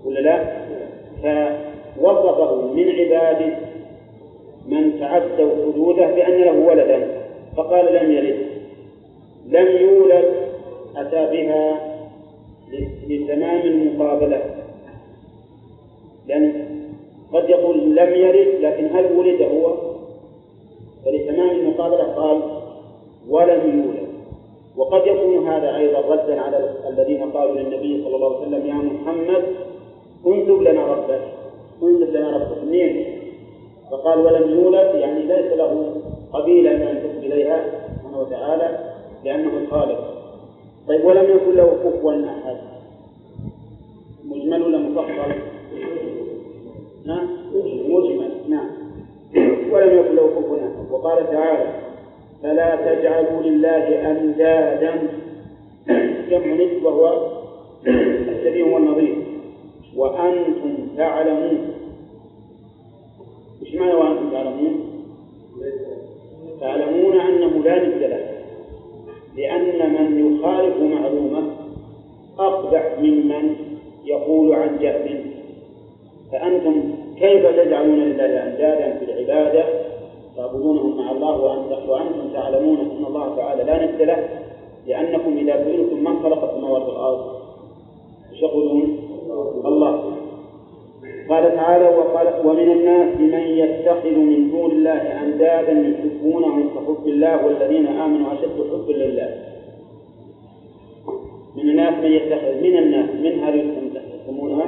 [0.05, 0.63] ولا لا؟
[1.97, 3.55] فوصفه من عباده
[4.67, 7.07] من تعدوا حدوده بأن له ولدا.
[7.57, 8.47] فقال لم يلد.
[9.49, 10.33] لم يولد
[10.95, 11.93] أتى بها
[13.07, 14.41] لتمام المقابلة.
[16.27, 16.72] لأن
[17.33, 19.73] قد يقول لم يلد لكن هل ولد هو؟
[21.05, 22.41] فلتمام المقابلة قال
[23.29, 24.03] ولم يولد
[24.77, 29.43] وقد يكون هذا أيضا ردا على الذين قالوا للنبي صلى الله عليه وسلم يا محمد
[30.27, 31.21] انسب لنا ربك
[31.83, 33.05] انسب لنا ربك منين؟
[33.91, 36.01] فقال ولم يولد يعني ليس له
[36.33, 37.65] قبيلة أن تنسب إليها
[37.95, 38.79] سبحانه وتعالى
[39.25, 40.13] لأنه الخالق
[40.87, 42.57] طيب ولم يكن له كفوا أحد
[44.25, 45.52] مجمل ولا مفصل؟
[47.05, 47.27] نعم.
[47.89, 48.69] مجمل نعم.
[49.71, 50.57] ولم يكن له كفوا.
[50.91, 51.73] وقال تعالى
[52.43, 55.09] فلا تجعلوا لله أندادا.
[56.29, 57.31] جمع ند وهو
[57.87, 59.15] الشبيه والنظير.
[59.97, 61.57] وأنتم تعلمون.
[63.61, 64.73] إيش معنى وأنتم تعلمون؟
[66.61, 68.29] تعلمون أنه لا ند له.
[69.37, 71.43] لأن من يخالف معلومة
[72.39, 73.55] أقبح ممن
[74.05, 75.22] يقول عن جهل.
[76.33, 76.83] فأنتم
[77.19, 79.65] كيف تجعلون لله أندادا في العبادة؟
[80.37, 81.41] تعبدونهم مع الله
[81.87, 83.63] وأنتم تعلمون أن الله تعالى.
[83.63, 84.29] لا ند له
[84.87, 87.19] لأنكم إذا سئلتم من خلق السماوات والأرض؟
[88.41, 88.97] يقولون؟
[89.65, 90.13] الله.
[91.29, 97.87] قال تعالى وقال ومن الناس من يتخذ من دون الله أندادا يحبونهم كحب الله والذين
[97.87, 99.35] آمنوا أشد حبا لله.
[101.55, 103.83] من الناس من يتخذ من الناس من هذه
[104.23, 104.65] يسمونها؟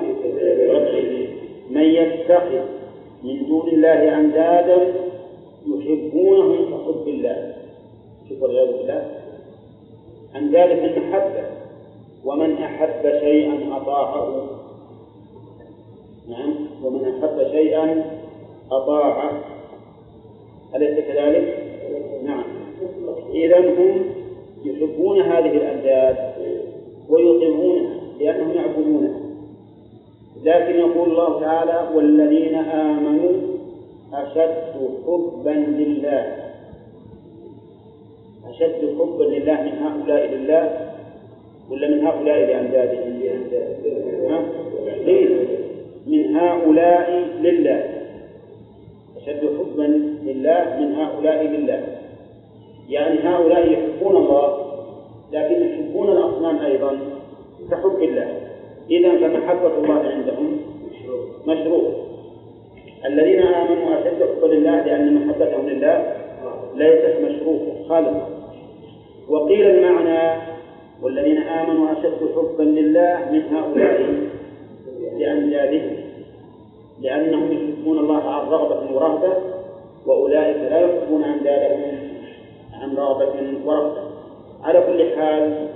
[1.70, 2.66] من يتخذ
[3.24, 4.93] من دون الله أندادا
[5.68, 7.53] يحبونهم كحب الله.
[8.30, 9.11] شوف والعياذ بالله.
[10.36, 11.43] أندادا في المحبة
[12.26, 14.47] ومن أحب شيئا أطاعه.
[16.30, 18.05] نعم ومن أحب شيئا
[18.72, 19.43] أطاعه.
[20.76, 21.63] أليس كذلك؟
[22.24, 22.43] نعم.
[23.34, 24.05] إذا هم
[24.66, 26.36] يحبون هذه الأنداد
[30.46, 33.34] لكن يقول الله تعالى والذين آمنوا
[34.14, 34.74] أشد
[35.08, 36.24] حبا لله.
[38.50, 40.66] أشد حبا لله من هؤلاء لله
[41.72, 43.14] ولا من هؤلاء لأندادهم؟
[46.08, 47.08] من هؤلاء
[47.41, 47.84] لله.
[49.18, 49.88] أشد حبا
[50.26, 51.82] لله من هؤلاء لله.
[52.89, 54.48] يعني هؤلاء يحبون الله
[55.32, 57.00] لكن يحبون الأصنام أيضا
[57.72, 58.30] كحب الله.
[58.89, 60.34] إذا فمحبة الله عندهم.
[61.48, 61.91] مشروع.
[63.06, 66.16] الذين آمنوا أشد حبا لله لأن محبتهم لله
[66.76, 68.28] ليست مشروطة خالصة.
[69.30, 70.41] وقيل المعنى
[71.02, 74.14] والذين آمنوا أشد حبا لله من هؤلاء
[75.20, 75.96] لأندادهم
[77.02, 79.34] لأنهم يحبون الله عن رغبة ورهبة
[80.06, 81.98] وأولئك لا يحبون أندادهم
[82.74, 83.34] عن رغبة
[83.66, 84.02] ورهبة.
[84.64, 85.68] على كل حال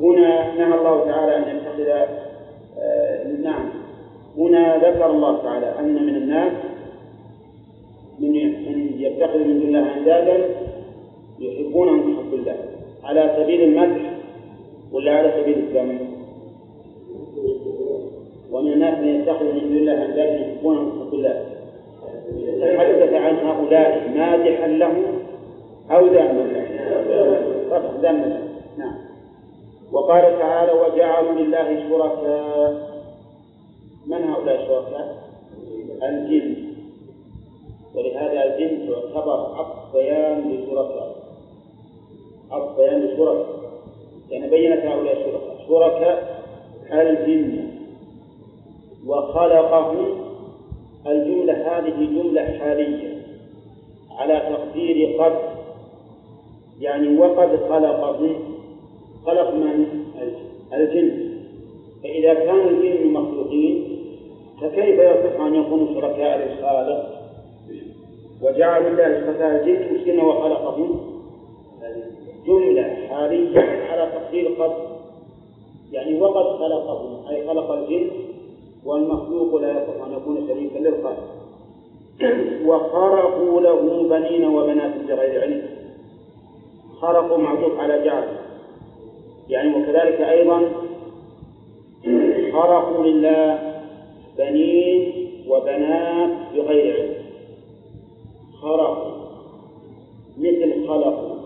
[0.00, 1.88] هنا نهى الله تعالى أن يتخذ
[2.78, 3.68] آه نعم.
[4.38, 6.52] هنا ذكر الله تعالى أن من الناس
[8.18, 8.34] من
[8.98, 10.44] يتخذ من دون الله أندادا
[11.38, 12.56] يحبونهم كحب الله.
[13.04, 14.10] على سبيل المدح
[14.92, 15.98] ولا على سبيل الذم؟
[18.52, 21.44] ومن الناس من يتخذ من دون الله أندادا يحبونهم كحب الله.
[22.60, 25.04] تحدث عن هؤلاء مادحا لهم
[25.90, 26.66] أو ذاما له.
[28.02, 28.42] ذاما له.
[28.78, 28.94] نعم.
[29.92, 32.87] وقال تعالى وجعلوا لله شركاء
[34.08, 35.28] من هؤلاء الشركاء؟
[36.02, 36.56] الجن.
[37.94, 41.16] ولهذا الجن تعتبر عطف بيان لشركاء
[42.50, 43.46] عطف بيان لشركاء
[44.30, 46.42] يعني بينت هؤلاء الشركاء شركاء
[46.92, 47.68] الجن.
[49.06, 50.06] وخلقهم
[51.06, 53.22] الجملة هذه جملة حالية
[54.10, 55.38] على تقدير قد
[56.80, 58.36] يعني وقد خلقهم
[59.26, 59.86] خلق من؟
[60.72, 61.28] الجن.
[62.02, 63.87] فإذا كانوا الجن مخلوقين
[64.60, 67.18] فكيف يصح أن يكونوا شركاء للخالق؟
[68.42, 71.00] وجعل الله شركاء الجن مسكنا وخلقهم
[72.46, 74.72] جملة حالية على تقدير قد
[75.92, 78.10] يعني وقد خلقهم أي خلق الجن
[78.84, 81.28] والمخلوق لا يصح أن يكون شريكا للخالق.
[82.66, 85.62] وخرقوا له بنين وبنات بغير علم.
[87.00, 88.28] خرقوا معطوف على جعل.
[89.48, 90.62] يعني وكذلك أيضا
[92.52, 93.77] خرقوا لله
[94.38, 95.12] بنين
[95.48, 97.14] وبنات بغير علم.
[98.62, 99.18] خرقوا
[100.38, 101.36] مثل خلقوا.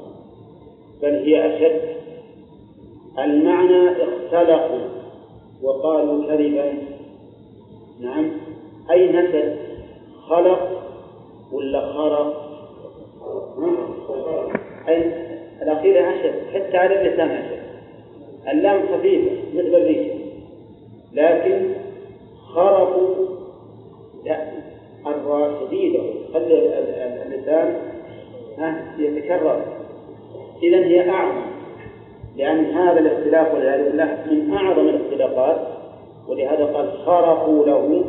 [1.03, 1.81] بل هي أشد.
[3.19, 4.89] المعنى اختلقوا.
[5.63, 6.73] وقالوا كذبا.
[8.01, 8.31] نعم.
[8.91, 9.57] أي نسب؟
[10.29, 10.83] خلق
[11.53, 12.43] ولا خرق؟
[14.89, 15.13] أي
[15.63, 16.35] الأخيرة أشد.
[16.55, 17.63] حتى على اللسان أشد.
[18.49, 20.15] اللام خفيفة مثل الريشة
[21.13, 21.75] لكن
[22.55, 23.27] خرقوا
[24.25, 24.53] لا
[25.07, 26.03] الراء شديدة
[26.35, 26.79] خلي
[27.27, 27.77] اللسان
[28.99, 29.63] يتكرر
[30.63, 31.43] إذا هي أعظم.
[32.37, 35.61] لأن هذا الاختلاف والعياذ بالله من أعظم الاختلافات
[36.29, 38.05] ولهذا قال خرقوا له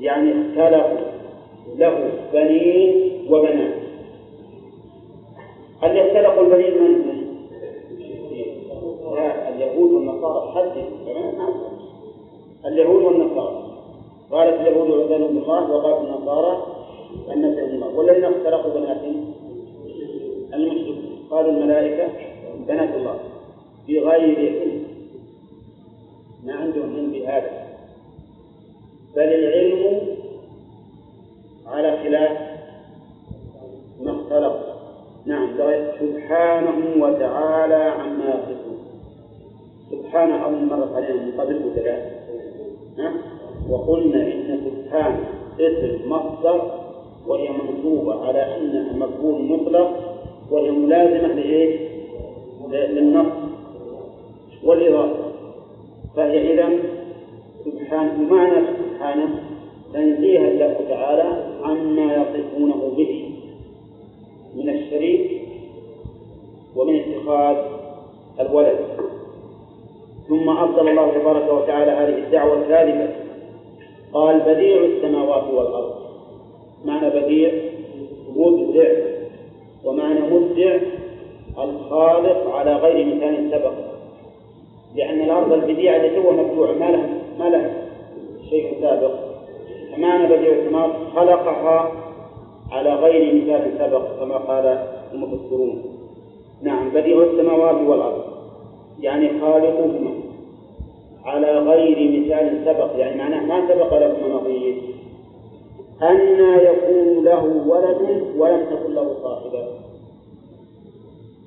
[0.00, 1.06] يعني اختلفوا
[1.76, 3.74] له بنين وبنات.
[5.82, 7.16] هل يختلق البنين من؟
[9.14, 10.76] لا اليهود والنصارى حدث
[12.66, 13.66] اليهود والنصارى.
[14.30, 16.66] قالت اليهود عزيز بن الله وقالت النصارى
[17.32, 19.34] المسيح ابن الله والذين اختلقوا بناتهم.
[20.54, 21.05] المشركون.
[21.30, 22.08] قالوا الملائكة
[22.68, 23.18] بنات الله
[23.88, 24.84] بغير علم.
[26.44, 27.66] ما عندهم علم بهذا.
[29.16, 30.00] بل العلم
[31.66, 32.38] على خلاف
[34.00, 34.52] ما اختلف.
[35.26, 35.48] نعم
[36.00, 38.78] سبحانه وتعالى عما يصفون.
[39.90, 42.16] سبحانه أول مرة علينا من قبل وثلاث
[43.70, 45.24] وقلنا إن سبحان
[45.60, 46.86] اسم مصدر
[47.26, 50.15] وهي منصوبة على أنها مفعول مطلق.
[50.50, 51.80] وهي ملازمة لإيش؟
[52.70, 53.32] للنص
[54.64, 55.26] والإضافة.
[56.16, 56.68] فهي إذا
[57.64, 59.42] سبحانه معنى سبحانه
[59.92, 63.30] تنزيه الله تعالى عما يصفونه به
[64.56, 65.42] من الشريك
[66.76, 67.56] ومن اتخاذ
[68.40, 68.78] الولد.
[70.28, 73.08] ثم أفضل الله تبارك وتعالى هذه الدعوة الكاذبة.
[74.12, 75.94] قال بديع السماوات والأرض.
[76.84, 77.52] معنى بديع
[78.36, 79.05] مبدع.
[79.86, 80.78] ومعنى مبدع
[81.58, 83.72] الخالق على غير مثال سبق.
[84.94, 87.08] لأن الأرض البديعة التي هو مبدوع ما لها
[87.38, 87.70] ما لها
[88.50, 89.14] شيء سابق.
[89.92, 91.92] فمعنى بديع السماوات خلقها
[92.72, 95.82] على غير مثال سبق كما قال المفسرون.
[96.62, 98.24] نعم بديع السماوات والأرض.
[99.00, 100.10] يعني خالقهما
[101.24, 102.90] على غير مثال سبق.
[102.96, 104.95] يعني معناه ما سبق لكم نظير؟
[106.02, 106.20] أن
[106.58, 109.68] يكون له ولد ولم تكن له صاحبة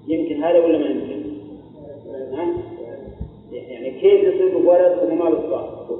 [0.07, 1.29] يمكن هذا ولا ما يمكن؟
[3.51, 5.97] يعني كيف يصير ولد وهو ما له صاحب؟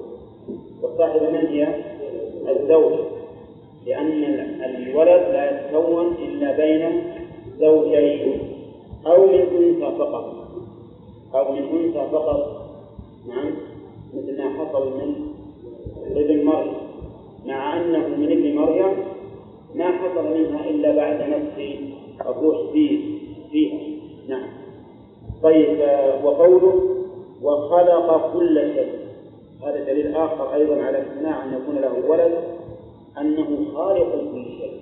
[0.81, 1.75] والصاحبة من هي؟
[2.47, 2.93] الزوج
[3.85, 4.23] لأن
[4.65, 7.03] الولد لا يتكون إلا بين
[7.59, 8.39] زوجين
[9.07, 10.35] أو من أنثى فقط
[11.35, 12.69] أو من أنثى فقط
[13.27, 13.51] نعم
[14.13, 15.15] مثل ما حصل من
[16.15, 16.88] ابن مريم
[17.49, 18.93] مع أنه من ابن مريم
[19.75, 21.79] ما حصل منها إلا بعد نفس
[22.21, 23.19] الروح فيه
[23.51, 23.79] فيها.
[24.27, 24.47] نعم.
[25.43, 25.79] طيب
[26.23, 26.81] وقوله
[27.41, 28.99] وخلق كل شيء.
[29.63, 32.33] هذا دليل آخر أيضا على امتناع أن يكون له ولد
[33.17, 34.79] أنه خالق كل شيء.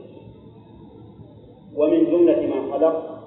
[1.77, 3.17] ومن جملة ما خلق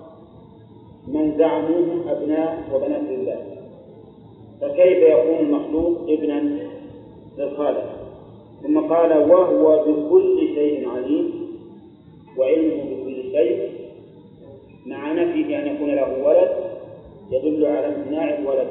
[1.09, 3.37] من زعموهم أبناء وبنات لله
[4.61, 6.59] فكيف يكون المخلوق ابنا
[7.39, 8.00] للخالق؟
[8.63, 11.31] ثم قال وهو بكل شيء عليم
[12.39, 13.71] وعلمه بكل شيء
[14.87, 16.51] مع نفيه أن يكون له ولد
[17.31, 18.69] يدل على امتناع الولد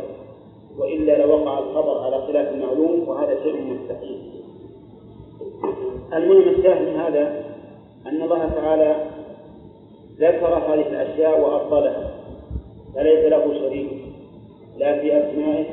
[0.77, 4.19] وإلا لوقع الخبر على خلاف المعلوم وهذا شيء مستحيل.
[6.13, 7.43] المهم الشاهد من هذا
[8.07, 9.05] أن الله تعالى
[10.19, 12.11] ذكر هذه الأشياء وأبطلها
[12.95, 13.89] فليس له شريك
[14.77, 15.65] لا في أسمائه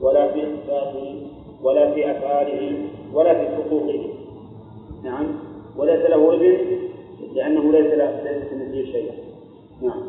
[0.00, 1.22] ولا في صفاته
[1.62, 4.08] ولا في أفعاله ولا في حقوقه.
[5.04, 5.26] نعم.
[5.76, 6.56] وليس له ابن
[7.34, 9.12] لأنه ليس له ليس كمثله شيء
[9.82, 10.02] نعم.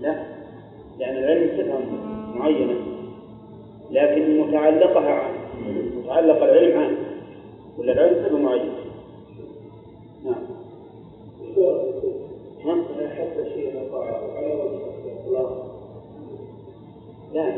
[0.00, 0.14] لا.
[0.98, 1.78] لأن العلم صفة
[2.38, 2.74] معينة
[3.90, 5.34] لكن متعلقها عام.
[5.96, 6.96] متعلق العلم عام.
[7.78, 8.72] ولا العلم صفة معينة.
[10.24, 10.58] نعم.
[13.18, 14.54] حتى شيء على
[15.34, 15.67] وجه
[17.34, 17.52] لا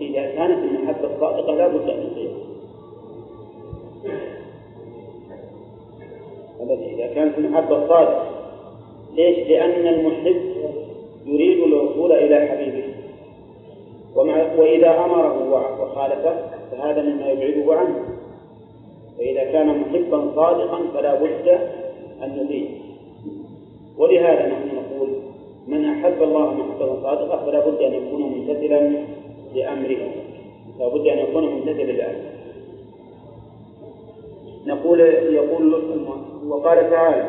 [0.00, 2.30] إذا كانت المحبة صادقة لا بد أن يطيع
[6.60, 8.26] أبدا إذا كانت المحبة صادقة
[9.14, 10.42] ليش؟ لأن المحب
[11.26, 12.84] يريد الوصول إلى حبيبه.
[14.14, 16.36] ومع وإذا أمره وخالفه
[16.70, 18.04] فهذا مما يبعده عنه.
[19.18, 21.48] فإذا كان محبا صادقا فلا بد
[22.22, 22.68] أن يطيع
[23.98, 25.08] ولهذا نحن نقول
[25.68, 28.80] من أحب الله محبة صادقة فلا بد أن يكون ممتثلا
[29.54, 30.02] لأمره.
[30.78, 32.38] لا بد أن يكون ممتثلا لأمره.
[34.66, 35.82] نقول يقول
[36.48, 37.28] وقال تعالى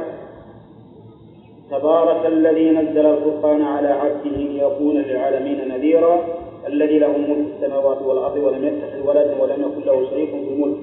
[1.72, 6.26] تبارك الذي نزل الفرقان على عبده ليكون للعالمين نذيرا
[6.68, 10.78] الذي له ملك السماوات والأرض ولم يتخذ ولدا ولم يكن له شريك في الملك.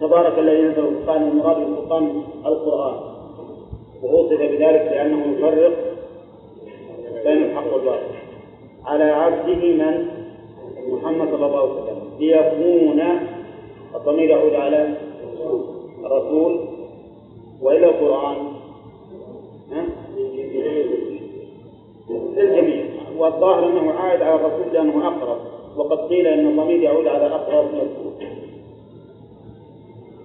[0.00, 2.94] تبارك الذي نزل الفرقان والمراد بالفرقان القرآن.
[4.02, 5.95] ووصف بذلك لأنه يفرق
[7.26, 8.14] بين الحق والباطل
[8.84, 10.08] على عبده من؟
[10.88, 11.98] محمد صلى الله عليه وسلم.
[12.18, 13.02] ليكون
[13.94, 14.94] الضمير يعود على
[16.04, 16.60] الرسول
[17.62, 18.36] وإلى القرآن.
[22.36, 22.84] للجميع.
[23.18, 25.38] والظاهر أنه عائد على الرسول لأنه أقرب.
[25.76, 28.12] وقد قيل أن الضمير يعود على أقرب مذكور.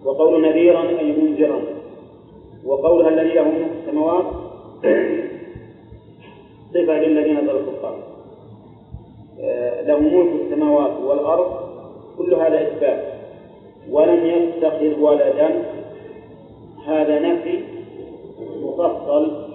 [0.06, 1.62] وقول نذيرا أي منذرا.
[2.66, 4.26] وقولها الذي له السماوات
[6.74, 8.00] صفة للذين نزل الفرقان
[9.88, 11.48] له ملك السماوات والأرض
[12.18, 13.14] كل هذا إثبات.
[13.90, 15.64] ولم يتخذ ولدا.
[16.86, 17.60] هذا نفي
[18.64, 19.48] مفصل.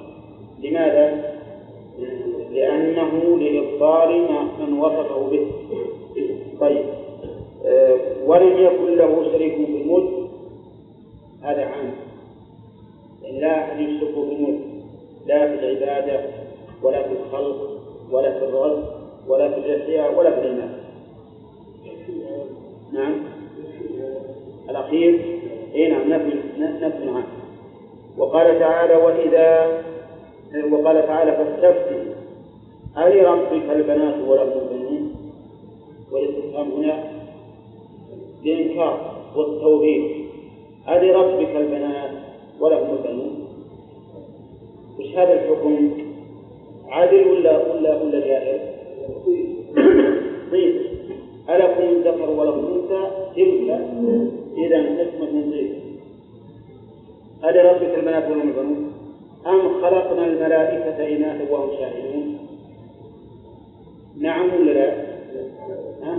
[0.62, 1.36] لماذا؟
[2.52, 5.46] لأنه لإبطال ما من وصفه به.
[6.60, 6.84] طيب.
[7.66, 7.96] أه
[8.26, 10.30] ولم يكن له شريك في الملك.
[11.42, 11.90] هذا عام.
[13.32, 14.60] لا أحد يشرك في الملك.
[15.26, 16.45] لا في العبادة.
[16.82, 18.96] ولا في الخلق ولا في الرزق
[19.28, 20.78] ولا في الأشياء ولا في الإيمان
[22.92, 23.14] نعم.
[24.70, 25.40] الأخير
[25.74, 27.24] إيه نعم نفي نفي عام
[28.18, 29.82] وقال تعالى وإذا
[30.72, 32.16] وقال تعالى فاستفتي.
[32.98, 35.14] ألربك البنات ولهم البنون
[36.12, 37.04] والاستفهام هنا
[38.44, 40.16] للإنكار والتوبيخ
[40.88, 42.10] ألربك البنات
[42.60, 43.46] ولهم البنون
[44.98, 46.05] وش هذا الحكم؟
[46.88, 48.60] عادل ولا ولا ولا جائر؟
[50.50, 50.76] ضيف
[51.50, 53.70] ألكم الذكر وله الأنثى تلك
[54.56, 55.72] إذا نسمة ضيف
[57.44, 58.92] ألربك البنات ولهم البنون
[59.46, 62.38] أم خلقنا الملائكة إناثا وهم شاهدون؟
[64.20, 64.92] نعم ولا لا؟
[66.02, 66.18] ها؟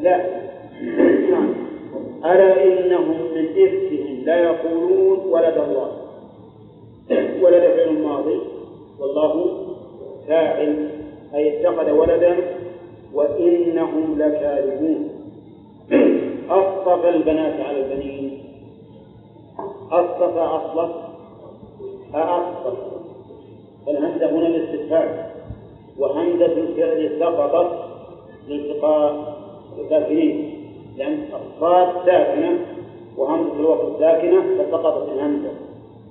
[0.00, 0.16] لا.
[1.30, 1.54] نعم.
[2.24, 5.92] ألا إنهم من إفكهم لا يقولون ولد الله.
[7.42, 8.38] ولد فعل ماضي.
[9.00, 9.61] والله
[10.32, 10.88] فاعل
[11.34, 12.36] أي اتخذ ولدا
[13.14, 15.08] وإنهم لكاذبون.
[16.50, 18.42] أصطفى البنات على البنين.
[19.90, 20.90] أصطفى أصلف
[22.14, 22.78] أأصطف
[23.88, 25.26] الهمزة هنا للاستفهام
[25.98, 27.78] وهمزة الفعل سقطت
[28.48, 29.36] لالتقاء
[29.78, 30.58] الساكنين.
[30.96, 32.58] لأن الصاد ساكنة
[33.16, 35.50] وهمزة الوصل ساكنة فسقطت الهمزة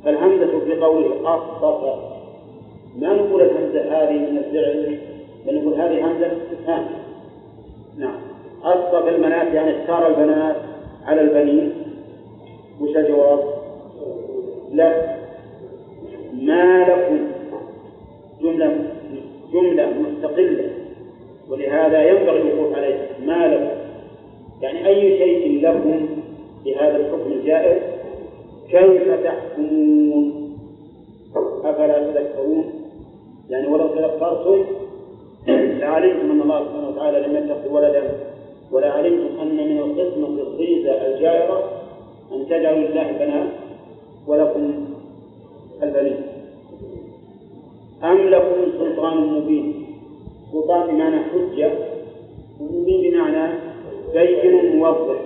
[0.03, 2.20] فالهمزة في قوله أصطفى.
[2.99, 4.97] ما نقول الهمزة هذه من الفعل
[5.47, 6.85] بل نقول هذه همزة استفهام
[7.97, 8.19] نعم.
[8.63, 10.55] أصطفى البنات يعني اختار البنات
[11.05, 11.71] على البنين.
[12.81, 13.39] وش الجواب؟
[14.71, 15.15] لا.
[16.33, 17.19] ما لكم.
[18.41, 18.77] جملة
[19.53, 20.69] جملة مستقلة.
[21.49, 23.07] ولهذا ينبغي الوقوف عليها.
[23.25, 23.81] ما لكم.
[24.61, 26.07] يعني أي شيء لكم
[26.65, 27.81] بهذا الحكم الجائر
[28.69, 30.51] كيف تحكمون؟
[31.63, 32.80] أفلا تذكرون؟
[33.51, 34.65] يعني ولو تذكرتم
[35.79, 38.03] لعلمتم أن الله سبحانه وتعالى لم يتخذ ولدا
[38.71, 41.71] ولا علمتم أن من القسمة الضيزة الجائرة
[42.31, 43.49] أن تجعلوا لله البنات
[44.27, 44.85] ولكم
[45.83, 46.17] البنين.
[48.03, 49.85] أم لكم سلطان مبين؟
[50.51, 51.71] سلطان بمعنى حجة
[52.61, 53.53] ومبين بمعنى
[54.13, 55.19] بين موضح.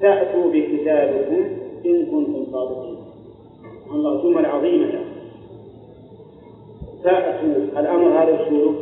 [0.00, 1.44] فأتوا بكتابكم
[1.86, 2.96] إن كنتم صادقين.
[3.94, 5.11] الله جمل عظيمة
[7.04, 8.74] فأتوا الأمر هذا وشوره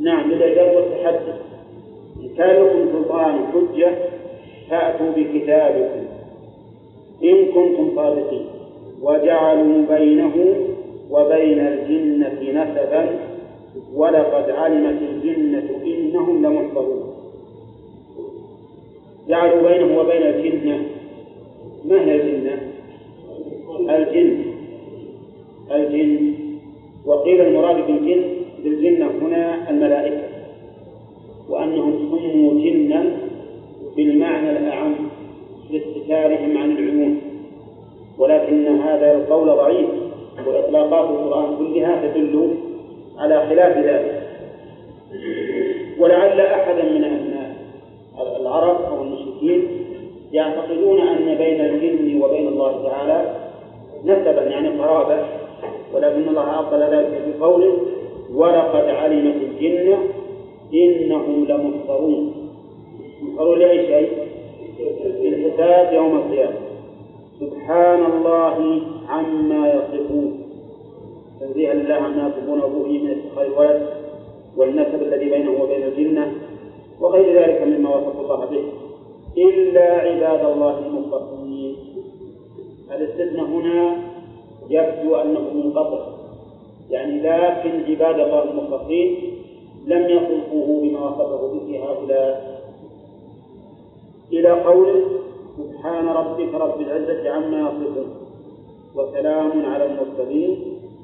[0.00, 1.32] نعم للإعجاز والتحدي
[2.22, 3.94] إن كان لكم سلطان حجة
[4.70, 6.04] فأتوا بكتابكم.
[7.24, 8.46] إن كنتم صادقين.
[9.02, 10.56] وجعلوا بينه
[11.10, 13.18] وبين الجنة نسبا.
[13.94, 17.14] ولقد علمت الجنة إنهم لمحضرون.
[19.28, 20.86] جعلوا بينه وبين الجنة.
[21.84, 22.60] ما هي الجنة؟
[23.90, 24.47] الجن
[25.72, 26.34] الجن.
[27.06, 28.24] وقيل المراد بالجن
[28.64, 30.22] بالجنة هنا الملائكة.
[31.48, 33.04] وأنهم سموا جنا
[33.96, 34.94] بالمعنى الأعم
[35.70, 37.20] لاستتارهم عن العيون.
[38.18, 39.88] ولكن هذا القول ضعيف
[40.46, 42.54] وإطلاقات القرآن كلها تدل
[43.18, 44.22] على خلاف ذلك.
[45.98, 47.56] ولعل أحدا من أبناء
[48.40, 49.62] العرب أو المشركين
[50.32, 53.34] يعتقدون أن بين الجن وبين الله تعالى
[54.04, 55.24] نسبا يعني قرابة
[55.94, 57.78] ولكن الله أبطل ذلك بقوله
[58.34, 59.98] ولقد علمت الجنة
[60.74, 62.34] إنهم لمحضرون.
[63.22, 64.28] محضرون لأي شيء؟
[65.22, 66.56] للحساب يوم القيامة.
[67.40, 70.40] سبحان الله عما يصفون.
[71.40, 73.86] تنزيها لله عما يصفون به من اتخاذ الولد
[74.56, 76.32] والنسب الذي بينه وبين الجنة
[77.00, 78.64] وغير ذلك مما وصف الله به.
[79.38, 81.76] إلا عباد الله المخلصين
[82.96, 83.96] الاستثناء هنا
[84.68, 86.06] يبدو أنه منقطع.
[86.90, 89.16] يعني لكن عباد الله المخلصين
[89.86, 92.60] لم يصفوه بما وصفه به هؤلاء.
[94.32, 95.04] إلى قوله
[95.58, 98.06] سبحان ربك رب العزة عما يصفون.
[98.94, 100.58] وسلام على المرسلين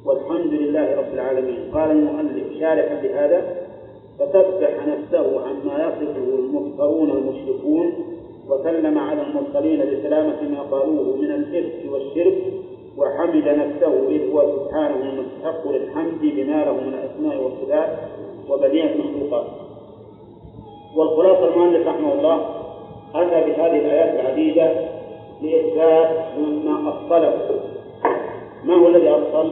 [0.06, 1.58] والحمد لله رب العالمين.
[1.74, 3.64] قال المؤلف شارحا بهذا
[4.18, 7.92] فسبح نفسه عما يصفه المفترون المشركون
[8.48, 12.42] وسلم على المرسلين بسلامة ما قالوه من الإفك والشرك
[12.98, 17.98] وحمد نفسه إذ هو سبحانه المستحق للحمد بما له من الأسماء والصفات
[18.50, 19.46] وبديع المخلوقات.
[20.96, 22.46] والخلاصة المؤلف رحمه الله
[23.14, 24.72] أتى بهذه الآيات العديدة
[25.42, 26.08] لإثبات
[26.64, 27.60] ما أصله.
[28.64, 29.50] ما هو الذي أصل؟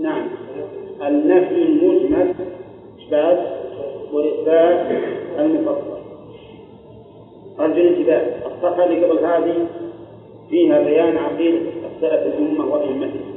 [0.00, 0.28] نعم.
[1.06, 2.34] النفي المجمل
[2.98, 3.38] إثبات
[4.12, 5.02] وإثبات
[5.38, 6.03] المفصل.
[7.60, 8.22] أرجو الانتباه.
[8.46, 9.66] الصفحة اللي قبل هذه
[10.50, 11.58] فيها بيان عقيدة
[11.96, 13.34] السلف الأمة وأئمتهم.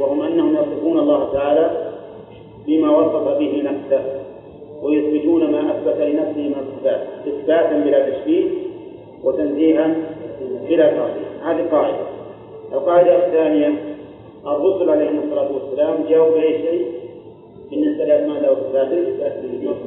[0.00, 1.92] وهم أنهم يصفون الله تعالى
[2.66, 4.04] بما وصف به نفسه
[4.82, 8.44] ويثبتون ما أثبت لنفسه من الصفات إثباتا بلا تشبيه
[9.24, 9.94] وتنزيها
[10.68, 11.96] بلا تعطيل هذه قاعدة.
[12.72, 13.74] القاعدة الثانية
[14.46, 16.86] الرسل عليهم الصلاة والسلام جاءوا بأي شيء؟
[17.70, 19.04] بالنسبة لأسماء الله وصفاته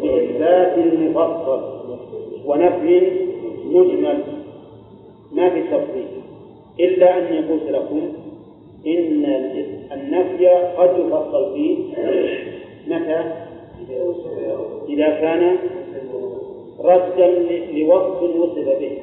[0.02, 1.62] بإثبات مفصل.
[2.46, 3.12] ونفي
[3.66, 4.24] مجمل
[5.32, 6.08] ما في تفصيل
[6.80, 8.02] إلا أن يقول لكم
[8.88, 9.26] إن
[9.92, 11.78] النفي قد يفصل فيه
[12.88, 13.32] متى؟
[14.90, 15.58] إذا كان
[16.80, 17.28] ردا
[17.74, 18.98] لوصف وصف به.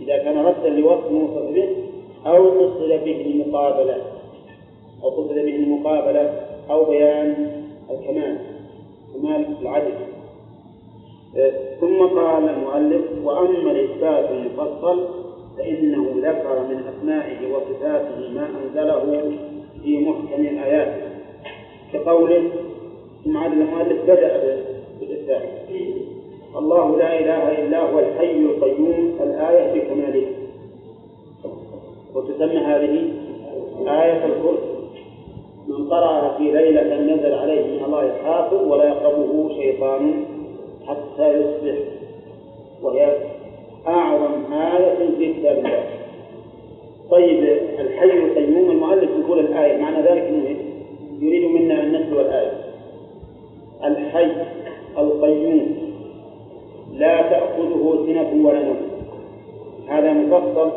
[0.00, 1.68] إذا كان ردا لوصف وصف به
[2.26, 3.96] أو قصد به المقابلة
[5.04, 7.50] أو قصد به المقابلة أو بيان
[7.90, 8.38] الكمال
[9.14, 9.94] كمال العدل.
[11.80, 15.04] ثم قال المؤلف وأما الإثبات المفصل
[15.56, 19.32] فإنه ذكر من أسمائه وصفاته ما أنزله
[19.82, 20.94] في محكم الآيات
[21.92, 22.42] كقوله
[23.24, 24.56] ثم عاد المؤلف بدأ
[25.00, 25.42] بالإثبات.
[26.56, 30.30] الله لا إله إلا هو الحي القيوم الآية بكمالها
[32.14, 33.10] وتسمى هذه
[33.86, 34.76] آية الكرسي.
[35.68, 40.24] من قرأها في ليلة نزل عليه من الله حافظ ولا يقربه شيطان.
[40.88, 41.78] حتى يصبح.
[42.82, 43.16] وهي
[43.86, 45.84] أعظم آية في كتاب الله
[47.10, 47.44] طيب
[47.78, 50.56] الحي القيوم المؤلف يقول الآية معنى ذلك أنه
[51.20, 52.52] يريد منا أن نتلو الآية.
[53.84, 54.30] الحي
[54.98, 55.76] القيوم
[56.92, 58.76] لا تأخذه سنة ولا نوم.
[59.88, 60.70] هذا مفصل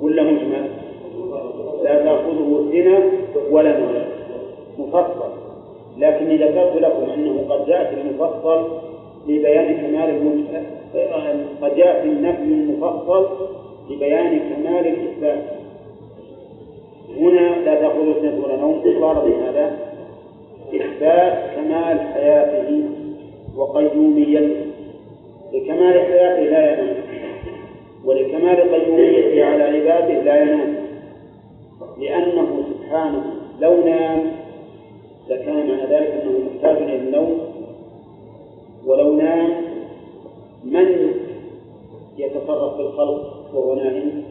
[0.00, 0.66] ولا مجمل؟
[1.82, 3.12] لا تأخذه سنة
[3.50, 3.94] ولا نوم.
[4.78, 5.30] مفصل.
[5.98, 8.68] لكني ذكرت لكم أنه قد جاء في المفصل
[9.28, 10.66] لبيان كمال المجمل
[11.62, 13.26] قد في النفي المفصل
[13.90, 15.44] لبيان كمال الإثبات.
[17.16, 19.78] هنا لا تأخذه سنة ولا نوم صار هذا
[20.74, 22.82] إثبات كمال حياته
[23.56, 24.56] وقيوميته
[25.52, 26.96] لكمال حياته لا ينام
[28.04, 30.74] ولكمال قيوميته على عباده لا ينام
[32.00, 33.24] لأنه سبحانه
[33.60, 34.22] لو نام
[35.28, 37.38] لكان معنى ذلك أنه محتاج إلى النوم
[38.86, 39.50] ولو نام
[40.64, 41.12] من
[42.18, 44.24] يتصرف في الخلق وهو نائم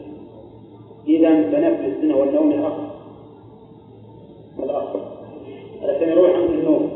[1.08, 2.72] إذا فنفي السنة والنوم الأخ
[4.62, 4.96] الأخ
[5.84, 6.90] الذي يروح عن النوم.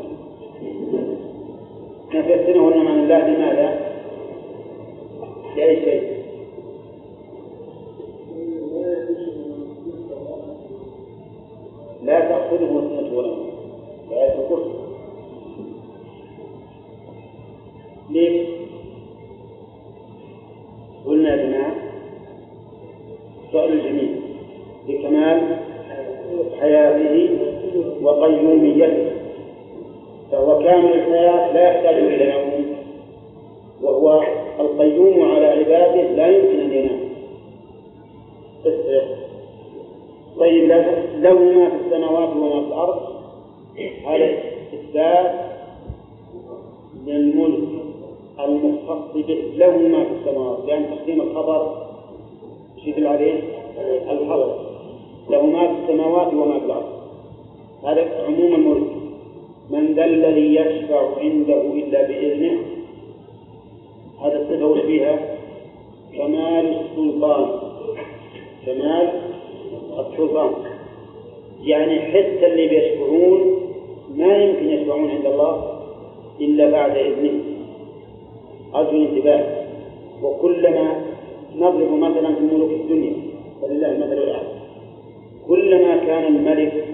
[2.15, 3.79] نفي السنة والنوم عن الله لماذا؟
[5.57, 6.11] لأي شيء؟
[12.03, 13.49] لا تأخذه سنة ولا نوم
[14.11, 14.80] آية الكرسي
[18.11, 18.47] ليش؟
[21.05, 21.75] قلنا جماعة
[23.51, 24.09] سؤال الجميع
[24.87, 25.57] لكمال
[26.59, 27.29] حياته
[28.01, 29.11] وقيوميته.
[30.31, 32.65] فهو كامل الحياة لا يحتاج إلى نوم.
[33.81, 34.23] وهو
[34.59, 36.99] القيوم على عباده لا يمكن أن ينام.
[40.39, 40.69] طيب
[41.19, 43.01] له ما في السماوات وما في الأرض.
[44.05, 44.37] هذا
[44.73, 45.31] إثبات
[47.05, 47.70] للملك.
[48.39, 50.59] المختص به له ما في السماوات.
[50.67, 51.87] لأن تقديم الخبر
[52.85, 53.39] يدل عليه
[54.11, 54.55] الخبر.
[55.29, 56.89] له ما في السماوات وما في الأرض.
[57.83, 58.87] هذا عموم الملك.
[59.69, 62.59] من ذا الذي يشفع عنده إلا بإذنه
[64.21, 65.19] هذا الصفة فيها؟
[66.17, 67.59] كمال السلطان.
[68.65, 69.09] كمال
[69.99, 70.51] السلطان.
[71.63, 73.61] يعني حتى اللي بيشفعون
[74.15, 75.79] ما يمكن يشفعون عند الله
[76.41, 77.50] إلا بعد إذنه.
[78.75, 79.61] أرجو الانتباه.
[80.23, 81.01] وكلما
[81.55, 83.13] نضرب مثلا في ملوك الدنيا
[83.61, 84.47] ولله المثل الأعلى
[85.47, 86.85] كلما كان الملك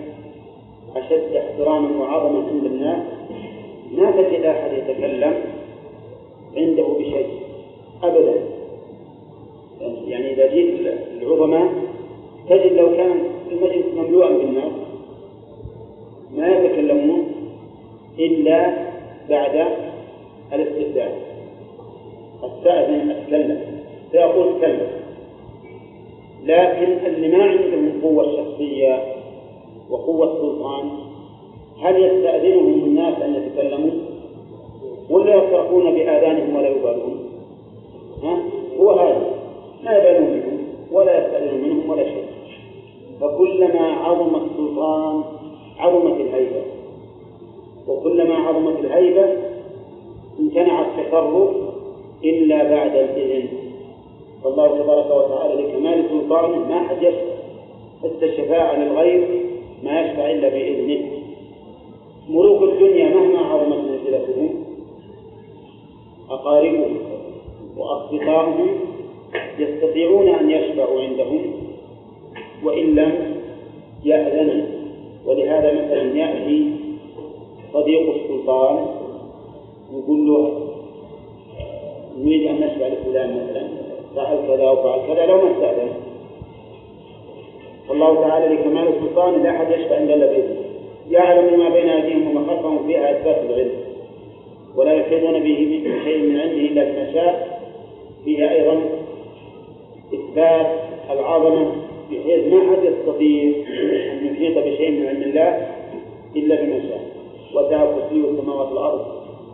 [0.96, 3.04] أشد احتراما وعظما عند الناس
[3.98, 5.34] ما تجد أحد يتكلم
[6.58, 7.28] عنده بشيء
[8.04, 8.34] أبدا.
[10.08, 10.76] يعني إذا جيت
[11.22, 11.70] العظماء
[12.50, 13.20] تجد لو كان
[13.52, 14.72] المجلس مملوءا بالناس
[16.38, 17.26] ما يتكلمون
[18.20, 18.74] إلا
[19.30, 19.68] بعد
[20.54, 21.27] الاستفتاء
[22.58, 23.62] استأذن أتكلم
[24.12, 24.88] سيقول تكلم
[26.44, 29.04] لكن اللي ما عندهم قوة شخصية
[29.90, 30.90] وقوة سلطان
[31.82, 33.92] هل يستأذنهم الناس أن يتكلموا؟
[35.10, 37.20] ولا يصرخون بآذانهم ولا يبالون
[38.24, 38.38] ها؟
[38.80, 39.26] هو هذا.
[39.84, 40.58] ما يبالون بهم
[40.92, 42.26] ولا يستأذن منهم ولا شيء.
[43.22, 45.24] فكلما عظم السلطان
[45.80, 46.62] عظمت الهيبة.
[47.88, 49.34] وكلما عظمت الهيبة
[50.40, 51.67] امتنع التصرف
[52.24, 53.48] إلا بعد الإذن.
[54.44, 57.38] فالله تبارك وتعالى لكمال سلطانه ما حد يشفع.
[58.04, 59.28] حتى الشفاعة للغير
[59.84, 61.18] ما يشفع إلا بإذنه.
[62.30, 64.50] ملوك الدنيا مهما عظمت منزلتهم
[66.30, 66.98] أقاربهم
[67.78, 68.68] وأصدقائهم
[69.60, 71.42] يستطيعون أن يشفعوا عندهم
[72.64, 73.36] وإن لم
[74.06, 74.66] يأذنوا
[75.26, 76.72] ولهذا مثلا يأتي
[77.74, 78.86] صديق السلطان
[79.94, 80.67] يقول له
[82.18, 83.68] نريد أن نشفع لفلان مثلا
[84.16, 85.90] فعل كذا وفعل كذا لو ما استأذن.
[87.90, 90.58] والله تعالى لكمال السلطان لا أحد يشفع إلا بإذنه
[91.12, 93.72] يعلم ما بين أيديهم وما خلفهم فيها إثبات العلم
[94.76, 97.58] ولا يحيطون به بشيء من علمه إلا بما شاء.
[98.26, 98.82] فيها أيضا
[100.14, 100.68] إثبات
[101.12, 101.72] العظمة
[102.12, 103.54] بحيث ما أحد يستطيع
[104.12, 105.68] أن يحيط بشيء من علم الله
[106.36, 107.02] إلا بما شاء.
[107.54, 109.06] وسع كرسي السماوات والأرض.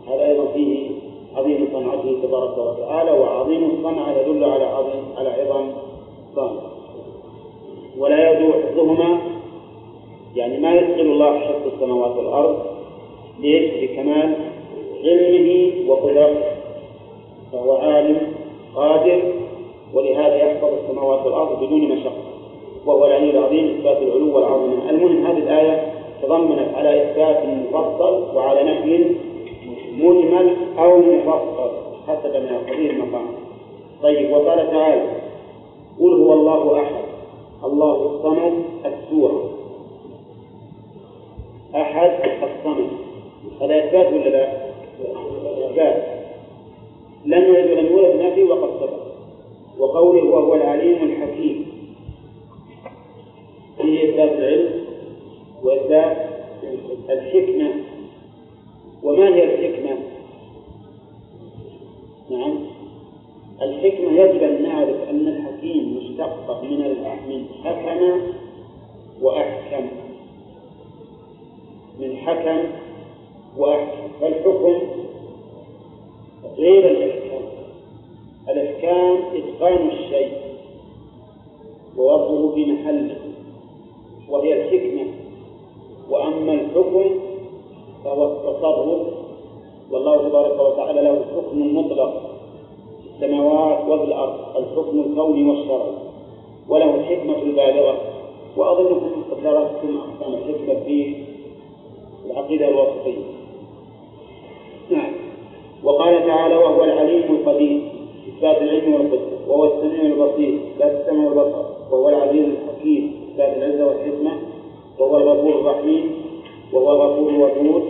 [0.08, 0.90] هذا أيضا فيه
[1.36, 5.70] عظيم صنعته تبارك وتعالى وعظيم الصنعة يدل على عظيم على عظم
[6.34, 6.62] صالح
[7.98, 9.18] ولا يدعو حفظهما
[10.36, 12.58] يعني ما يدخل الله حفظ السماوات والأرض
[13.40, 14.34] ليش؟ لكمال
[15.04, 16.54] علمه وقدرته
[17.52, 18.16] فهو عالم
[18.74, 19.22] قادر
[19.94, 22.34] ولهذا يحفظ السماوات والأرض بدون مشقة.
[22.86, 25.92] وهو العلي العظيم إثبات العلو والعظمة المهم هذه الآية
[26.22, 27.42] تضمنت على إثبات
[27.72, 29.16] مفصل وعلى نفي
[29.98, 31.70] مجمل أو مفصل
[32.06, 33.26] حسب ما يقتضيه المقام.
[34.02, 35.02] طيب وقال تعالى
[36.00, 37.04] قل هو الله أحد.
[37.64, 39.50] الله الصمد السورة
[41.74, 42.10] أحد
[42.42, 42.88] الصمد.
[43.60, 44.52] هذا إثبات ولا لا؟
[45.66, 46.04] إثبات.
[47.24, 49.04] لم يلد ولم يولد نافي وقد سبق.
[49.78, 51.66] وقوله وهو العليم الحكيم.
[53.78, 54.84] فيه إثبات العلم
[55.64, 56.16] وإثبات
[57.10, 57.70] الحكمة.
[59.04, 59.98] وما هي الحكمة؟
[62.30, 62.58] نعم.
[63.62, 66.78] الحكمة يجب أن نعرف أن الحكيم مشتق من
[67.28, 68.20] من حكم
[69.22, 69.86] وأحكم.
[72.00, 72.58] من حكم
[73.58, 74.08] وأحكم.
[74.20, 74.78] فالحكم
[76.56, 77.42] غير الإحكام.
[78.48, 80.32] الإحكام إتقان الشيء
[81.96, 83.16] ووضعه في محله
[84.28, 85.12] وهي الحكمة.
[86.10, 87.33] وأما الحكم
[88.04, 89.24] فهو التصرف
[89.90, 92.12] والله تبارك وتعالى له حكم مطلق.
[93.02, 95.92] في السماوات وفي الأرض الحكم الكوني والشرعي.
[96.68, 97.96] وله الحكمة البالغة.
[98.56, 99.10] وأظنكم
[99.44, 101.14] درستم أقسام الحكمة في
[102.26, 103.24] العقيدة الواسطية.
[104.90, 105.12] نعم.
[105.84, 107.82] وقال تعالى وهو العليم القدير.
[108.28, 109.48] إثبات العلم والقدرة.
[109.48, 110.58] وهو السميع البصير.
[110.74, 111.64] إثبات السمع والبصر.
[111.90, 113.30] وهو العزيز الحكيم.
[113.30, 114.30] إثبات العزة والحكمة.
[114.98, 116.23] وهو الغفور الرحيم.
[116.74, 117.84] وهو الغفور الودود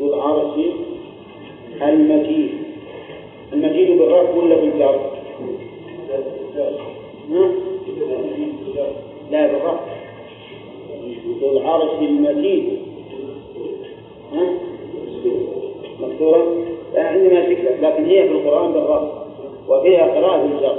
[0.00, 0.54] ذو العرش
[1.82, 2.50] المجيد
[3.52, 5.00] المجيد بالرفع ولا بالجر؟
[9.30, 9.80] لا بالرفع
[11.40, 12.78] ذو العرش المجيد؟
[16.00, 16.54] مكسورة
[16.94, 19.08] ما فكرة لكن هي في القرآن بالرفع
[19.68, 20.76] وفيها قراءة بالجر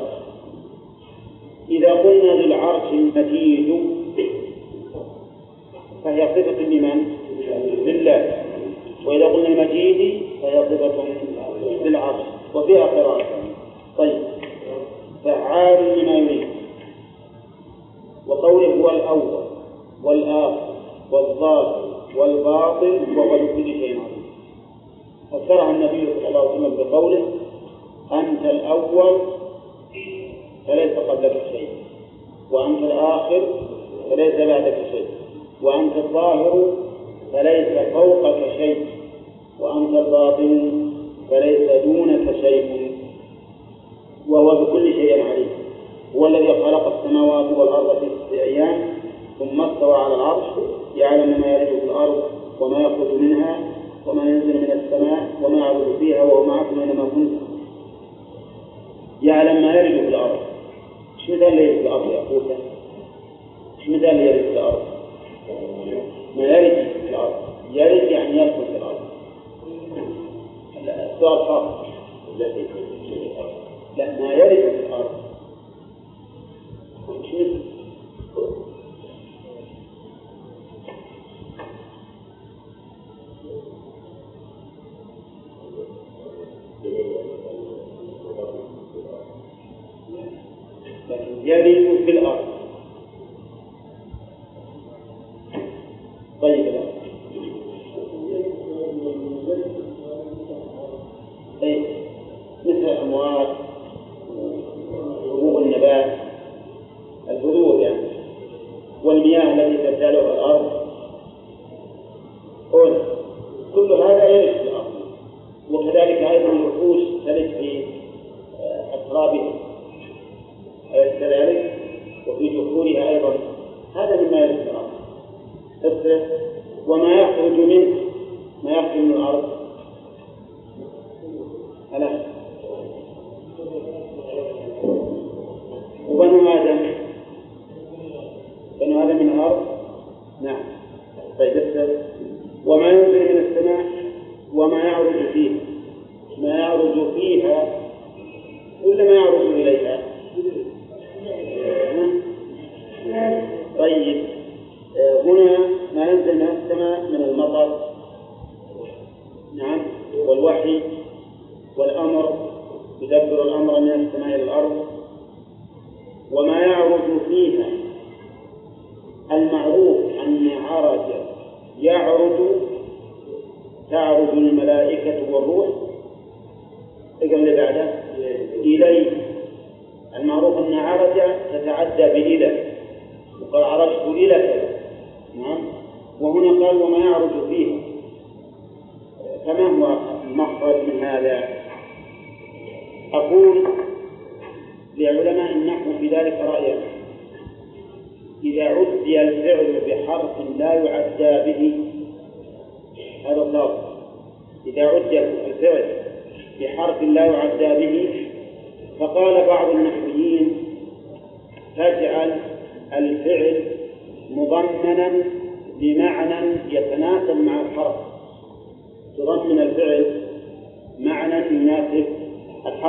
[1.69, 3.97] إذا قلنا ذو العرش المجيد
[6.03, 7.16] فهي صفة لمن؟
[7.85, 8.43] لله
[9.05, 11.03] وإذا قلنا المجيد فهي صفة
[11.85, 12.25] للعرش
[12.55, 13.25] وفيها قراءة.
[13.97, 14.21] طيب.
[15.25, 16.47] فعال لما يريد.
[18.27, 19.43] وقوله هو الأول
[20.03, 20.75] والآخر
[21.11, 21.87] والظاهر
[22.17, 24.23] والباطن وهو بكل شيء عظيم
[25.31, 27.27] فسرها النبي صلى الله عليه وسلم بقوله
[28.11, 29.19] أنت الأول
[30.67, 31.67] فليس قبلك شيء.
[32.51, 33.41] وأنت الآخر
[34.09, 35.07] فليس بعدك شيء.
[35.61, 36.86] وأنت الظاهر
[37.33, 38.85] فليس فوقك شيء
[39.59, 40.71] وأنت الباطن
[41.29, 42.91] فليس دونك شيء.
[44.29, 45.49] وهو بكل شيء عليم
[46.15, 48.79] هو الذي خلق السماوات والأرض في ستة أيام
[49.39, 50.45] ثم استوى على العرش
[50.95, 52.23] يعلم ما يلج في الأرض
[52.59, 53.59] وما يخرج منها
[54.07, 57.47] وما ينزل من السماء وما يعرض فيها وهو معكم أينما كنتم.
[59.23, 60.39] يعلم ما يلج في الأرض.
[61.19, 62.43] إيش مثال اللي في الأرض يا أخوك؟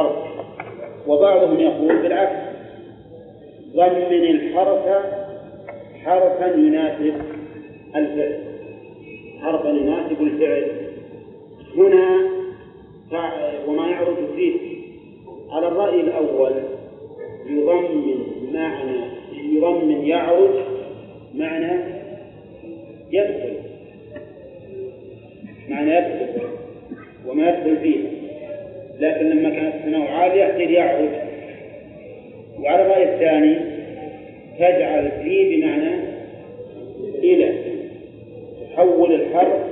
[0.01, 0.17] الحرف
[1.07, 2.49] وبعضهم يقول بالعكس.
[3.77, 4.85] ضمن الحرف
[6.05, 7.15] حرفا يناسب
[7.97, 8.41] الفعل.
[9.41, 10.71] حرفا يناسب الفعل.
[11.77, 12.29] هنا
[13.67, 14.79] وما يعرض فيه.
[15.51, 16.53] على الرأي الأول
[17.47, 18.97] يضمن معنى
[19.53, 20.51] يضمن يعرج
[21.35, 21.81] معنى
[23.13, 23.57] يدخل
[25.69, 26.49] معنى يدخل
[27.27, 28.08] وما يدخل فيه.
[29.01, 31.09] لكن لما كانت السماء عالية قيل يعرج
[32.61, 33.57] وعلى الرأي الثاني
[34.59, 35.91] تجعل فيه بمعنى
[37.23, 37.53] إلى
[38.73, 39.63] تحول الحرف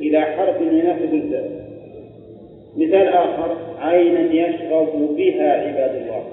[0.00, 1.50] إلى حرف يناسب الفعل
[2.76, 6.24] مثال آخر عينا يشرب بها عباد الله.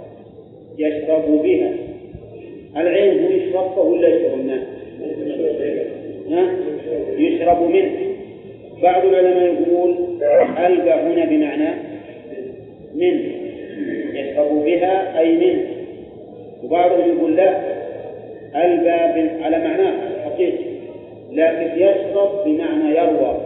[0.77, 1.71] يشرب بها.
[2.77, 4.63] العين هو يشرب ولا يشرب الناس؟
[7.17, 7.91] يشرب منه
[8.83, 9.95] بعض العلماء يقول
[10.59, 11.84] ألقى هنا بمعنى
[12.95, 13.31] من
[14.13, 15.65] يشرب بها أي من
[16.63, 17.49] وبعضهم يقول لا
[18.55, 18.99] ألقى
[19.43, 20.75] على معناه الحقيقي
[21.31, 23.37] لكن يشرب بمعنى يروى.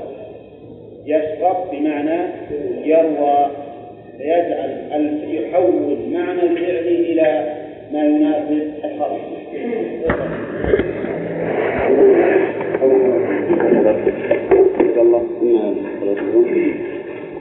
[1.06, 2.20] يشرب بمعنى
[2.86, 3.48] يروى.
[4.18, 7.56] فيجعل يحول معنى الفعل إلى
[7.94, 9.20] ما يناسب الحرف.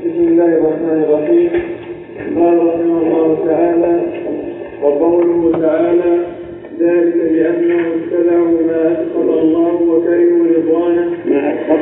[0.05, 1.51] بسم الله الرحمن الرحيم.
[2.19, 4.01] قال رحمه الله تعالى
[4.82, 6.27] وقوله تعالى
[6.81, 11.81] ذلك بأنهم اتبعوا ما أسخط الله وكرهوا رضوانه ما أسخط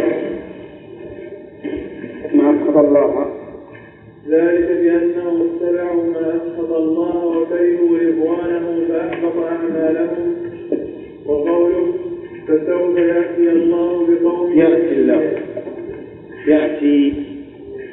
[2.34, 3.26] ما أسخط الله
[4.28, 7.26] ذلك بأنهم اتبعوا ما أسخط الله.
[7.26, 10.34] وكرهوا رضوانه فأحبط أعمالهم
[11.26, 11.94] وقوله
[12.48, 15.32] فسوف يأتي الله بقوم يأتي الله
[16.46, 17.12] يأتي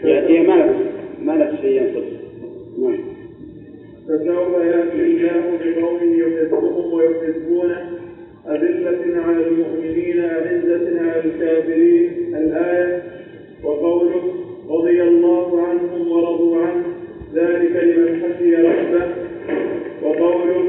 [0.03, 0.75] يأتي ما له
[1.23, 2.12] ما له شيء نعم
[4.07, 7.81] فسوف يأتي الله بقوم يحبهم ويحبونه
[8.47, 12.11] أذلة على المؤمنين أعزة على الكافرين.
[12.35, 13.03] الآية
[13.63, 14.23] وقوله
[14.69, 16.83] رضي الله عنهم ورضوا عنه
[17.35, 19.07] ذلك لمن خشي ربه.
[20.03, 20.63] وقوله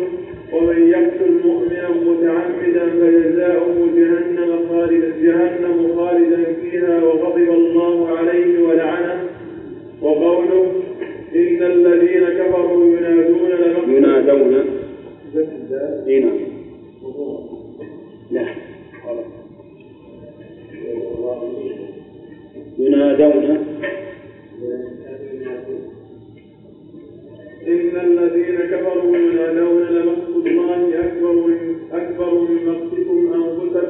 [0.53, 9.25] ومن يقتل مؤمنا متعمدا فجزاؤه جهنم خالدا جهنم خالدا فيها وغضب الله عليه ولعنه.
[10.03, 10.73] وقوله
[11.35, 14.55] إن الذين كفروا ينادون لمقت ينادون
[16.07, 16.35] هنا
[18.31, 18.47] لا.
[22.79, 23.45] ينادون.
[27.67, 33.84] إن الذين كفروا ينادون لمقت الله أكبر من أكبر من مقتكم أنفسكم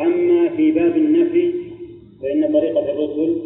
[0.00, 1.52] أما في باب النفي
[2.22, 3.36] فإن طريقة الرسل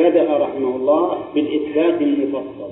[0.00, 2.70] بدأ رحمه الله بالإثبات المفصل.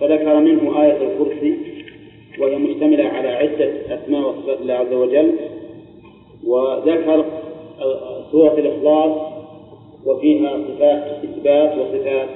[0.00, 1.54] فذكر منه آية الكرسي
[2.38, 5.32] وهي مشتملة على عدة أسماء وصفات الله عز وجل
[6.46, 7.24] وذكر
[8.32, 9.32] سورة الإخلاص
[10.06, 12.28] وفيها صفات إثبات وصفات.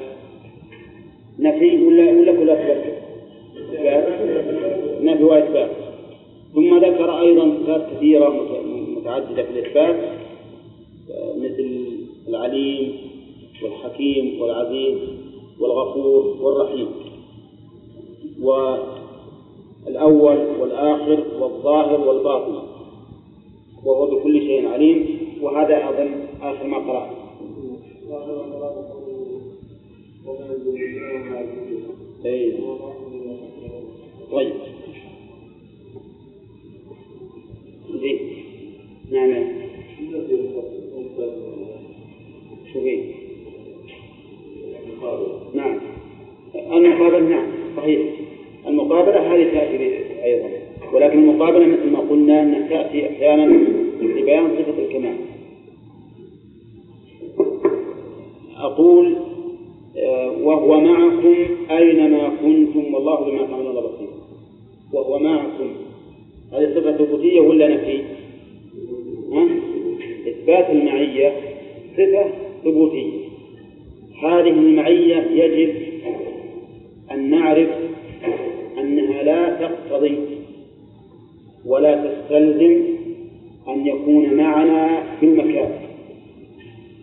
[1.39, 2.85] نفي ولا ولا كل أثبات؟
[5.01, 5.71] نفي وإثبات.
[6.55, 8.29] ثم ذكر أيضا صفات كثيرة
[8.97, 9.97] متعددة في الإثبات
[11.37, 11.87] مثل
[12.29, 13.06] العليم
[13.63, 14.99] والحكيم والعزيز
[15.61, 16.89] والغفور والرحيم.
[19.87, 22.63] والأول والآخر والظاهر والباطن.
[23.85, 25.19] وهو بكل شيء عليم.
[25.43, 27.17] وهذا أظن آخر ما قرأت
[32.25, 32.59] إيه.
[34.33, 34.53] طيب.
[39.11, 39.47] زين نعم.
[42.73, 43.16] شوفي
[46.73, 48.01] المقابلة نعم صحيح.
[48.67, 50.49] المقابلة هذه تأتي أيضا.
[50.93, 53.57] ولكن المقابلة مثل ما قلنا أنها تأتي أحيانا
[54.01, 55.17] لبيان صفة الكمال.
[58.57, 59.17] أقول
[59.97, 61.35] آه، وهو معكم
[61.71, 64.09] أينما كنتم والله بما تعملون بصير.
[64.93, 65.71] وهو معكم.
[66.53, 68.03] هذه صفة ثبوتية ولا نفي؟
[70.29, 71.33] إثبات المعية
[71.93, 72.25] صفة
[72.65, 73.13] ثبوتية.
[74.23, 75.86] هذه المعية يجب
[77.17, 77.69] أن نعرف
[78.79, 80.19] أنها لا تقتضي
[81.67, 82.83] ولا تستلزم
[83.69, 85.71] أن يكون معنا في المكان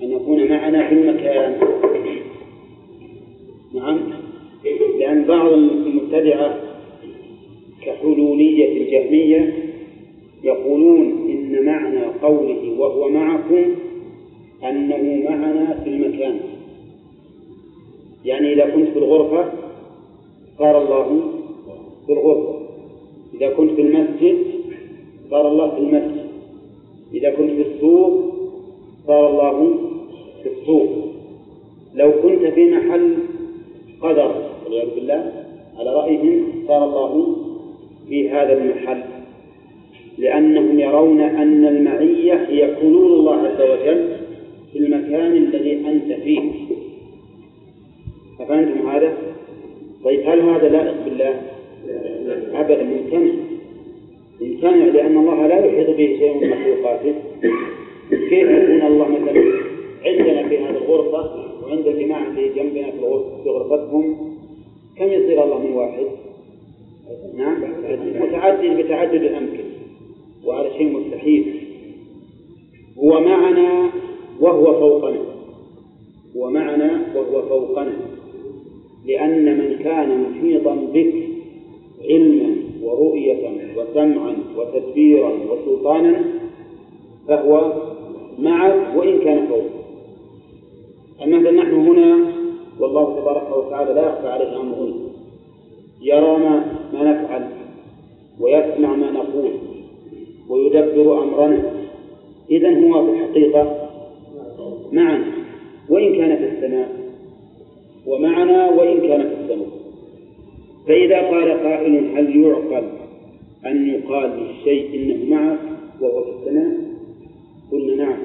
[0.03, 1.59] أن يكون معنا في المكان.
[3.75, 3.99] نعم
[4.99, 6.59] لأن بعض المبتدعة
[7.85, 9.53] كحلولية الجهمية
[10.43, 13.65] يقولون إن معنى قوله وهو معكم
[14.63, 16.39] أنه معنا في المكان.
[18.25, 19.62] يعني إذا كنت في الغرفة
[20.57, 21.21] صار الله
[22.05, 22.59] في الغرفة
[23.33, 24.37] إذا كنت في المسجد
[25.29, 26.25] صار الله في المسجد.
[27.13, 28.33] إذا كنت في السوق
[29.07, 29.77] صار الله
[30.43, 30.89] في السوق.
[31.95, 33.13] لو كنت في محل
[34.01, 34.35] قدر
[34.65, 35.31] والعياذ بالله
[35.77, 37.35] على رأيهم صار الله
[38.09, 39.03] في هذا المحل.
[40.17, 44.17] لأنهم يرون أن المعية هي حلول الله عز وجل
[44.73, 46.51] في المكان الذي أنت فيه.
[48.39, 49.32] أفهمتم هذا؟
[50.03, 51.41] طيب هل هذا لائق بالله؟
[52.53, 53.33] أبدا ممتنع
[54.41, 57.13] ممتنع لأن الله لا يحيط به شيء من مخلوقاته.
[58.09, 59.43] كيف يكون الله مثلا
[60.05, 61.31] عندنا في هذه الغرفة
[61.63, 62.91] وعند الجماعة اللي جنبنا
[63.43, 64.33] في غرفتهم؟
[64.97, 66.05] كم يصير الله من واحد؟
[67.37, 67.63] نعم
[68.15, 69.63] متعدد بتعدد الأمكنة
[70.45, 71.63] وهذا شيء مستحيل.
[72.97, 73.89] هو معنا
[74.39, 75.19] وهو فوقنا.
[76.37, 77.93] هو معنا وهو فوقنا.
[79.05, 81.13] لأن من كان محيطا بك
[82.09, 86.23] علما ورؤية وسمعا وتدبيرا وسلطانا
[87.27, 87.73] فهو
[88.39, 89.65] معك وإن كان فوق.
[91.23, 92.33] أما نحن هنا
[92.79, 94.93] والله تبارك وتعالى لا يخفى عليه أمرنا.
[96.01, 97.47] يرى ما, ما نفعل
[98.39, 99.51] ويسمع ما نقول
[100.49, 101.71] ويدبر أمرنا.
[102.51, 103.89] إذا هو في الحقيقة
[104.91, 105.25] معنا.
[105.89, 107.02] وإن كان في السماء
[108.07, 109.67] ومعنا وإن كان في السماء.
[110.87, 112.83] فإذا قال قائل هل يعقل
[113.65, 115.59] أن يقال للشيء إنه معك
[116.01, 116.77] وهو في السماء؟
[117.71, 118.17] قلنا نعم.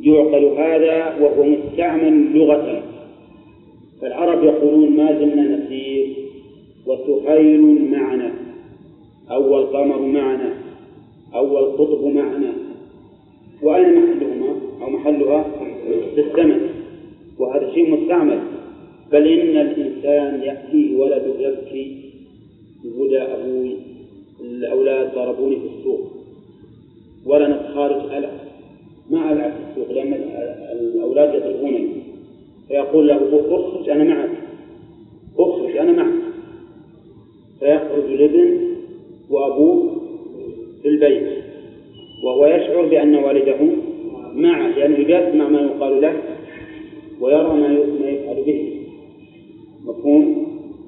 [0.00, 2.82] يعقل هذا وهو مستعمل لغة.
[4.00, 6.16] فالعرب يقولون ما زلنا نسير
[6.86, 8.34] وسهيل معنا.
[9.30, 10.54] أو القمر معنا.
[11.34, 12.52] أو القطب معنا.
[13.62, 15.44] وأين محلهما؟ أو محلها؟
[16.14, 16.71] في السماء.
[17.42, 18.40] وهذا شيء مستعمل
[19.12, 22.12] بل إن الإنسان يأتيه ولده يبكي
[22.84, 23.76] يقول أبوي
[24.40, 26.00] الأولاد ضربوني في السوق.
[27.26, 28.38] ولا خارج ألعب
[29.10, 30.12] ما ألعب في السوق لأن
[30.72, 31.88] الأولاد يضربونني
[32.68, 34.30] فيقول له اخرج أنا معك.
[35.38, 36.22] اخرج أنا معك.
[37.60, 38.58] فيخرج الابن
[39.30, 40.02] وأبوه
[40.82, 41.28] في البيت.
[42.24, 43.56] وهو يشعر بأن والده
[44.34, 46.14] معه لأنه يسمع ما يقال له.
[47.22, 47.54] ويرى
[48.00, 48.72] ما يفعل به.
[49.84, 50.46] مفهوم؟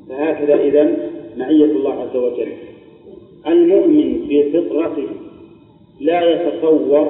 [0.08, 0.96] فهكذا إذا
[1.36, 2.52] معية الله عز وجل.
[3.46, 5.08] المؤمن في فطرته
[6.00, 7.08] لا يتصور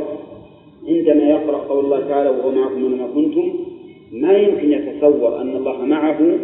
[0.89, 3.55] عندما يقرأ قول الله تعالى وهو معكم أينما كنتم
[4.13, 6.39] ما يمكن يتصور أن الله معه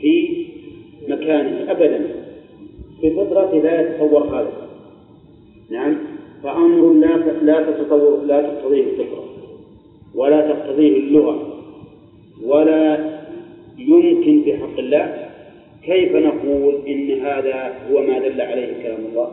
[0.00, 0.44] في
[1.08, 2.06] مكانه أبدا.
[3.00, 4.68] في فطرته لا يتصور هذا.
[5.70, 5.96] نعم؟
[6.42, 9.24] فأمر لا لا تتصور لا تقتضيه الفطرة
[10.14, 11.57] ولا تقتضيه اللغة.
[12.44, 12.98] ولا
[13.78, 15.28] يمكن في حق الله.
[15.82, 19.30] كيف نقول إن هذا هو ما دل عليه كلام الله؟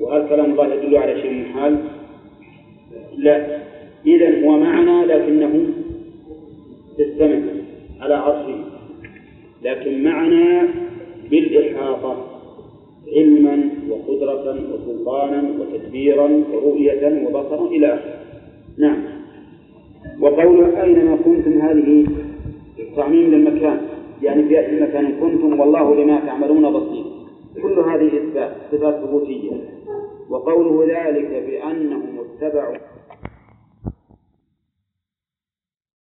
[0.00, 1.78] وهل كلام الله يدل على شيء من حال؟
[3.16, 3.58] لا.
[4.06, 5.66] إذا هو معنا لكنه
[7.00, 7.42] السماء
[8.00, 8.64] على عرشه.
[9.62, 10.68] لكن معنا
[11.30, 12.26] بالإحاطة
[13.16, 18.18] علما وقدرة وسلطانا وتدبيرا ورؤية وبصرا إلى آخره.
[18.78, 19.13] نعم.
[20.24, 22.06] وقوله أينما كنتم هذه
[22.96, 23.80] تعميم للمكان
[24.22, 27.04] يعني في أي مكان كنتم والله لما تعملون بصير.
[27.62, 29.50] كل هذه إثبات صفات ثبوتية.
[30.30, 32.76] وقوله ذلك بأنهم اتبعوا